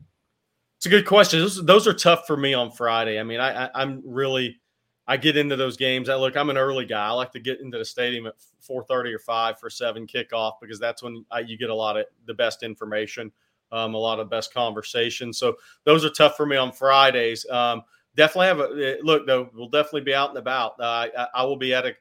[0.76, 1.40] It's a good question.
[1.40, 3.18] Those, those are tough for me on Friday.
[3.18, 4.60] I mean, I, I, am really,
[5.08, 6.08] I get into those games.
[6.08, 7.08] I look, I'm an early guy.
[7.08, 8.34] I like to get into the stadium at
[8.70, 12.06] 4:30 or 5 for seven kickoff because that's when I, you get a lot of
[12.26, 13.32] the best information
[13.72, 15.38] um, a lot of best conversations.
[15.38, 17.44] So those are tough for me on Fridays.
[17.50, 17.82] Um,
[18.14, 19.50] definitely have a eh, look though.
[19.54, 20.78] We'll definitely be out and about.
[20.78, 21.94] Uh, I, I, will be at a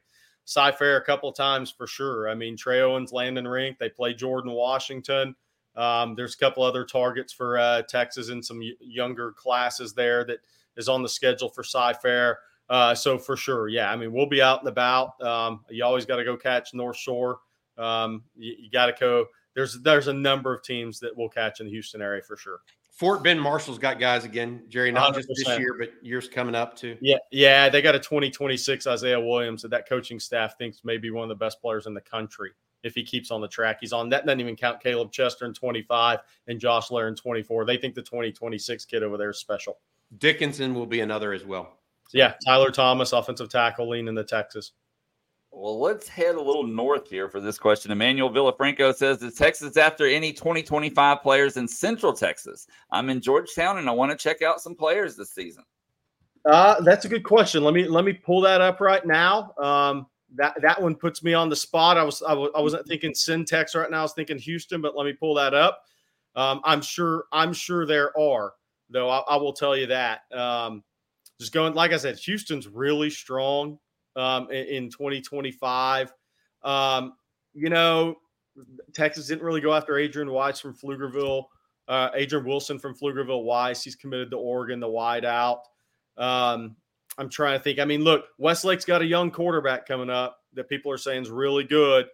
[0.44, 2.28] Cy-Fair a couple times for sure.
[2.28, 5.34] I mean, Trey Owens, Landon Rink, they play Jordan Washington.
[5.74, 10.40] Um, there's a couple other targets for uh, Texas and some younger classes there that
[10.76, 12.38] is on the schedule for Cy-Fair.
[12.68, 13.90] Uh, so for sure, yeah.
[13.90, 15.20] I mean, we'll be out and about.
[15.20, 17.38] Um, you always got to go catch North Shore.
[17.78, 21.60] Um, you, you got to go there's there's a number of teams that will catch
[21.60, 22.60] in the Houston area for sure.
[22.92, 25.16] Fort Bend Marshall's got guys again, Jerry, not 100%.
[25.16, 26.96] just this year, but years coming up too.
[27.00, 31.10] Yeah, yeah, they got a 2026 Isaiah Williams that that coaching staff thinks may be
[31.10, 32.50] one of the best players in the country
[32.82, 33.78] if he keeps on the track.
[33.80, 37.64] He's on that doesn't even count Caleb Chester in 25 and Josh Lair in 24.
[37.64, 39.78] They think the 2026 kid over there is special.
[40.18, 41.78] Dickinson will be another as well.
[42.12, 44.72] Yeah, Tyler Thomas, offensive tackle, leaning the Texas.
[45.54, 47.92] Well, let's head a little north here for this question.
[47.92, 52.66] Emmanuel Villafranco says, Is Texas after any 2025 players in Central Texas?
[52.90, 55.62] I'm in Georgetown and I want to check out some players this season.
[56.46, 57.62] Uh, that's a good question.
[57.62, 59.52] Let me let me pull that up right now.
[59.58, 61.98] Um, that that one puts me on the spot.
[61.98, 64.00] I was I w- I wasn't thinking CenTex right now.
[64.00, 65.84] I was thinking Houston, but let me pull that up.
[66.34, 68.54] Um, I'm sure I'm sure there are
[68.88, 69.10] though.
[69.10, 70.22] I, I will tell you that.
[70.32, 70.82] Um,
[71.38, 73.78] just going like I said, Houston's really strong
[74.16, 76.12] um, in, in 2025.
[76.62, 77.14] Um,
[77.54, 78.16] you know,
[78.92, 81.44] Texas didn't really go after Adrian Weiss from Pflugerville.
[81.88, 83.82] Uh, Adrian Wilson from Pflugerville Weiss.
[83.82, 85.62] He's committed to Oregon, the wide out.
[86.16, 86.76] Um,
[87.18, 87.78] I'm trying to think.
[87.78, 91.30] I mean, look, Westlake's got a young quarterback coming up that people are saying is
[91.30, 92.06] really good.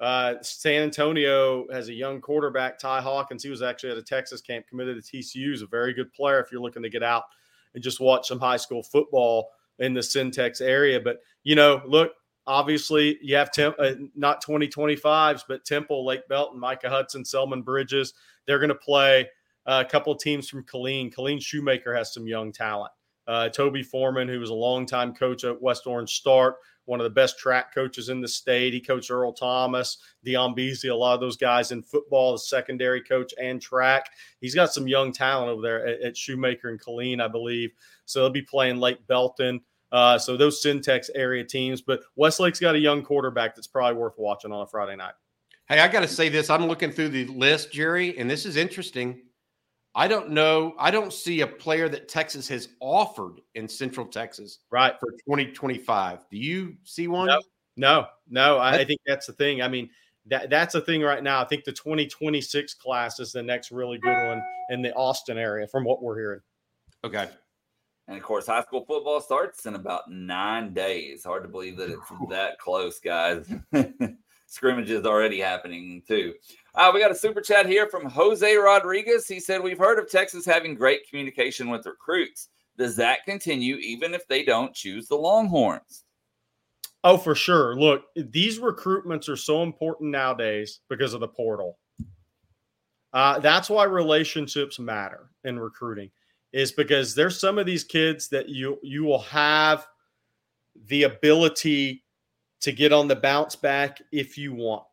[0.00, 3.44] Uh, San Antonio has a young quarterback, Ty Hawkins.
[3.44, 5.50] He was actually at a Texas camp, committed to TCU.
[5.50, 7.22] He's a very good player if you're looking to get out
[7.74, 11.00] and just watch some high school football in the CenTex area.
[11.00, 12.12] But you know, look,
[12.46, 18.14] obviously you have temp, uh, not 2025s, but Temple, Lake Belton, Micah Hudson, Selman Bridges.
[18.46, 19.28] They're going to play
[19.66, 21.14] uh, a couple teams from Killeen.
[21.14, 22.92] Killeen Shoemaker has some young talent.
[23.26, 27.38] Uh, Toby Foreman, who was a longtime coach at West Orange-Stark, one of the best
[27.38, 28.72] track coaches in the state.
[28.72, 33.00] He coached Earl Thomas, Dion Beasley, a lot of those guys in football, the secondary
[33.00, 34.10] coach and track.
[34.40, 37.70] He's got some young talent over there at, at Shoemaker and Killeen, I believe.
[38.04, 39.60] So they'll be playing Lake Belton.
[39.92, 44.14] Uh, so those CenTex area teams, but Westlake's got a young quarterback that's probably worth
[44.16, 45.14] watching on a Friday night.
[45.68, 46.50] Hey, I got to say this.
[46.50, 49.20] I'm looking through the list, Jerry, and this is interesting.
[49.94, 50.74] I don't know.
[50.78, 56.26] I don't see a player that Texas has offered in Central Texas right for 2025.
[56.30, 57.26] Do you see one?
[57.26, 57.40] No,
[57.76, 59.60] no, no I, I think that's the thing.
[59.60, 59.90] I mean,
[60.26, 61.40] that that's the thing right now.
[61.40, 65.66] I think the 2026 class is the next really good one in the Austin area,
[65.66, 66.40] from what we're hearing.
[67.04, 67.28] Okay.
[68.08, 71.24] And of course, high school football starts in about nine days.
[71.24, 73.52] Hard to believe that it's that close, guys.
[74.52, 76.34] Scrimmages already happening too.
[76.74, 79.26] Uh, we got a super chat here from Jose Rodriguez.
[79.26, 82.48] He said, We've heard of Texas having great communication with recruits.
[82.76, 86.04] Does that continue even if they don't choose the Longhorns?
[87.02, 87.74] Oh, for sure.
[87.76, 91.78] Look, these recruitments are so important nowadays because of the portal.
[93.14, 96.10] Uh, that's why relationships matter in recruiting
[96.52, 99.86] is because there's some of these kids that you you will have
[100.88, 102.04] the ability
[102.62, 104.84] to get on the bounce back if you want.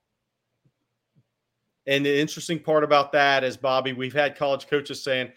[1.88, 5.32] And the interesting part about that is, Bobby, we've had college coaches saying,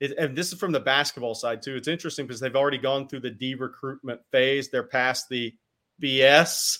[0.00, 1.74] and this is from the basketball side too.
[1.74, 4.70] It's interesting because they've already gone through the de recruitment phase.
[4.70, 5.52] They're past the
[6.00, 6.78] BS,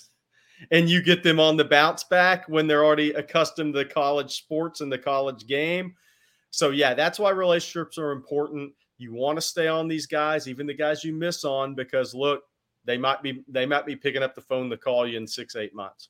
[0.71, 4.79] and you get them on the bounce back when they're already accustomed to college sports
[4.81, 5.95] and the college game.
[6.49, 8.73] So, yeah, that's why relationships are important.
[8.97, 12.43] You want to stay on these guys, even the guys you miss on, because look,
[12.85, 15.55] they might be they might be picking up the phone to call you in six
[15.55, 16.09] eight months.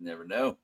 [0.00, 0.56] Never know.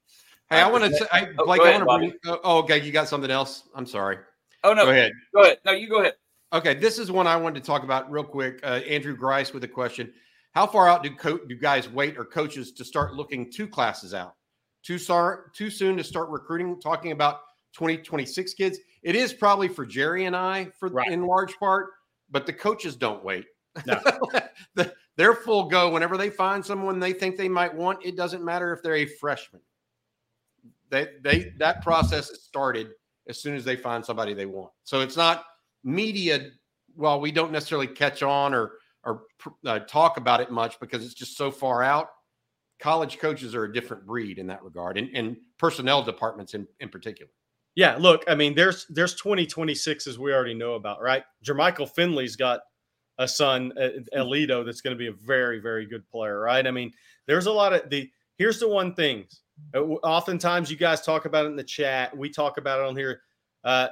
[0.50, 2.38] Hey, I, I want to say, I, oh, Blake, ahead, I want to bring.
[2.44, 3.64] Oh, okay, you got something else?
[3.74, 4.18] I'm sorry.
[4.64, 5.12] Oh no, go ahead.
[5.34, 5.58] Go ahead.
[5.64, 6.14] No, you go ahead.
[6.52, 8.60] Okay, this is one I wanted to talk about real quick.
[8.62, 10.12] Uh, Andrew Grice with a question:
[10.52, 14.14] How far out do co- do guys wait or coaches to start looking two classes
[14.14, 14.34] out?
[14.82, 16.80] Too start too soon to start recruiting?
[16.80, 17.40] Talking about
[17.74, 18.78] 2026 kids.
[19.02, 21.10] It is probably for Jerry and I for right.
[21.10, 21.90] in large part,
[22.30, 23.46] but the coaches don't wait.
[23.84, 24.00] No.
[25.16, 28.04] they're full go whenever they find someone they think they might want.
[28.04, 29.62] It doesn't matter if they're a freshman.
[30.90, 32.90] They they that process is started
[33.28, 34.70] as soon as they find somebody they want.
[34.84, 35.44] So it's not
[35.82, 36.50] media.
[36.94, 38.72] Well, we don't necessarily catch on or
[39.04, 39.22] or
[39.64, 42.08] uh, talk about it much because it's just so far out.
[42.80, 46.88] College coaches are a different breed in that regard, and, and personnel departments in, in
[46.90, 47.30] particular.
[47.74, 51.24] Yeah, look, I mean, there's there's 2026 as we already know about, right?
[51.44, 52.60] Jermichael Finley's got
[53.18, 53.72] a son,
[54.14, 56.66] Aledo, that's going to be a very, very good player, right?
[56.66, 56.92] I mean,
[57.26, 58.10] there's a lot of the.
[58.36, 59.24] Here's the one thing.
[59.74, 62.16] Uh, oftentimes, you guys talk about it in the chat.
[62.16, 63.22] We talk about it on here.
[63.64, 63.88] Uh,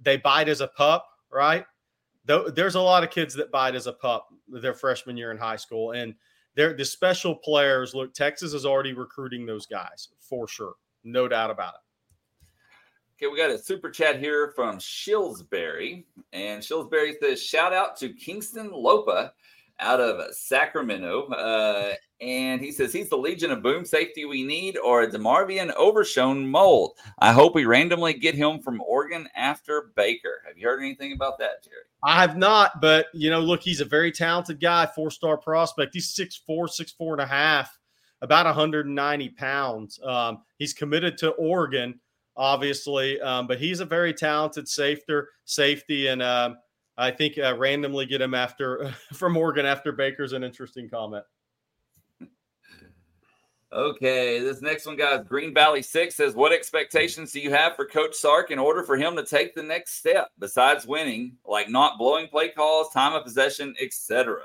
[0.00, 1.64] they bite as a pup, right?
[2.24, 5.38] Though there's a lot of kids that bite as a pup their freshman year in
[5.38, 6.14] high school, and
[6.54, 7.94] they're the special players.
[7.94, 10.74] Look, Texas is already recruiting those guys for sure,
[11.04, 11.80] no doubt about it.
[13.22, 16.06] Okay, we got a super chat here from Shillsbury.
[16.32, 19.32] And Shillsbury says, shout out to Kingston Lopa
[19.78, 21.28] out of Sacramento.
[21.28, 25.72] Uh, and he says he's the Legion of Boom safety we need or a DeMarvion
[25.74, 26.98] Overshown mold.
[27.20, 30.42] I hope we randomly get him from Oregon after Baker.
[30.44, 31.84] Have you heard anything about that, Jerry?
[32.02, 35.94] I have not, but you know, look, he's a very talented guy, four-star prospect.
[35.94, 37.78] He's six four, six four and a half,
[38.20, 40.00] about 190 pounds.
[40.02, 42.00] Um, he's committed to Oregon
[42.36, 43.20] obviously.
[43.20, 45.14] Um, but he's a very talented safety,
[45.44, 46.56] safety, and um,
[46.96, 51.24] I think uh, randomly get him after from Oregon after Baker's an interesting comment.
[53.72, 55.24] Okay, this next one, guys.
[55.26, 58.98] Green Valley Six says, "What expectations do you have for Coach Sark in order for
[58.98, 63.24] him to take the next step besides winning, like not blowing play calls, time of
[63.24, 64.42] possession, etc."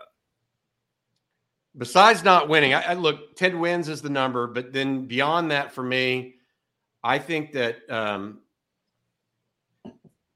[1.77, 3.35] Besides not winning, I, I look.
[3.35, 6.36] Ten wins is the number, but then beyond that, for me,
[7.03, 8.39] I think that um,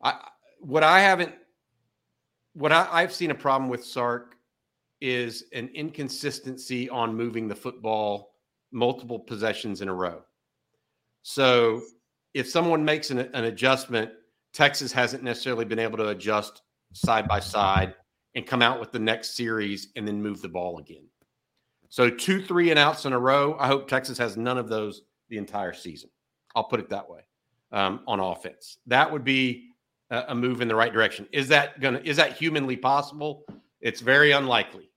[0.01, 0.15] I
[0.59, 1.33] what I haven't
[2.53, 4.35] what I, I've seen a problem with Sark
[4.99, 8.35] is an inconsistency on moving the football
[8.71, 10.21] multiple possessions in a row.
[11.23, 11.81] So
[12.33, 14.11] if someone makes an, an adjustment,
[14.53, 16.61] Texas hasn't necessarily been able to adjust
[16.93, 17.95] side by side
[18.35, 21.05] and come out with the next series and then move the ball again.
[21.89, 23.57] So two, three and outs in a row.
[23.59, 26.09] I hope Texas has none of those the entire season.
[26.55, 27.21] I'll put it that way
[27.71, 28.77] um, on offense.
[28.87, 29.69] That would be
[30.09, 31.27] a, a move in the right direction.
[31.31, 33.43] Is that gonna is that humanly possible?
[33.81, 34.89] It's very unlikely,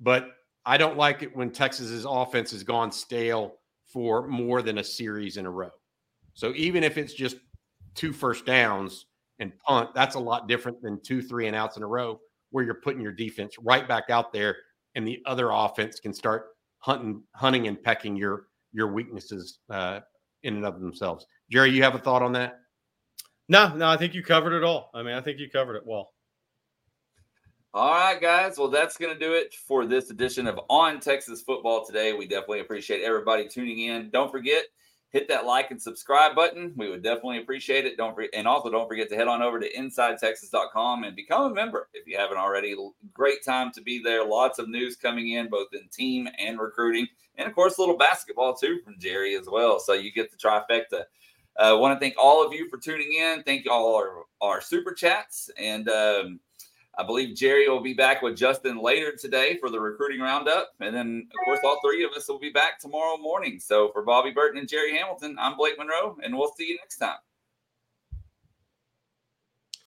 [0.00, 0.30] but
[0.64, 3.56] I don't like it when Texas's offense has gone stale
[3.92, 5.70] for more than a series in a row.
[6.34, 7.36] So even if it's just
[7.94, 9.06] two first downs
[9.38, 12.20] and punt, that's a lot different than two, three and outs in a row
[12.50, 14.56] where you're putting your defense right back out there
[14.94, 16.48] and the other offense can start
[16.78, 20.00] hunting, hunting and pecking your your weaknesses uh,
[20.42, 21.26] in and of themselves.
[21.50, 22.60] Jerry, you have a thought on that?
[23.48, 24.90] No, no, I think you covered it all.
[24.94, 26.12] I mean, I think you covered it well.
[27.74, 28.58] All right, guys.
[28.58, 32.12] Well, that's going to do it for this edition of On Texas Football today.
[32.12, 34.10] We definitely appreciate everybody tuning in.
[34.10, 34.64] Don't forget,
[35.12, 36.72] hit that like and subscribe button.
[36.76, 37.96] We would definitely appreciate it.
[37.96, 41.88] Don't and also don't forget to head on over to InsideTexas.com and become a member
[41.94, 42.74] if you haven't already.
[43.12, 44.26] Great time to be there.
[44.26, 47.06] Lots of news coming in, both in team and recruiting
[47.36, 49.78] and of course, a little basketball too from Jerry as well.
[49.80, 51.04] So you get the trifecta.
[51.58, 53.42] I uh, want to thank all of you for tuning in.
[53.42, 55.50] Thank you all our, our super chats.
[55.58, 56.40] And um,
[56.98, 60.72] I believe Jerry will be back with Justin later today for the recruiting roundup.
[60.80, 63.58] And then, of course, all three of us will be back tomorrow morning.
[63.60, 66.98] So for Bobby Burton and Jerry Hamilton, I'm Blake Monroe, and we'll see you next
[66.98, 67.16] time.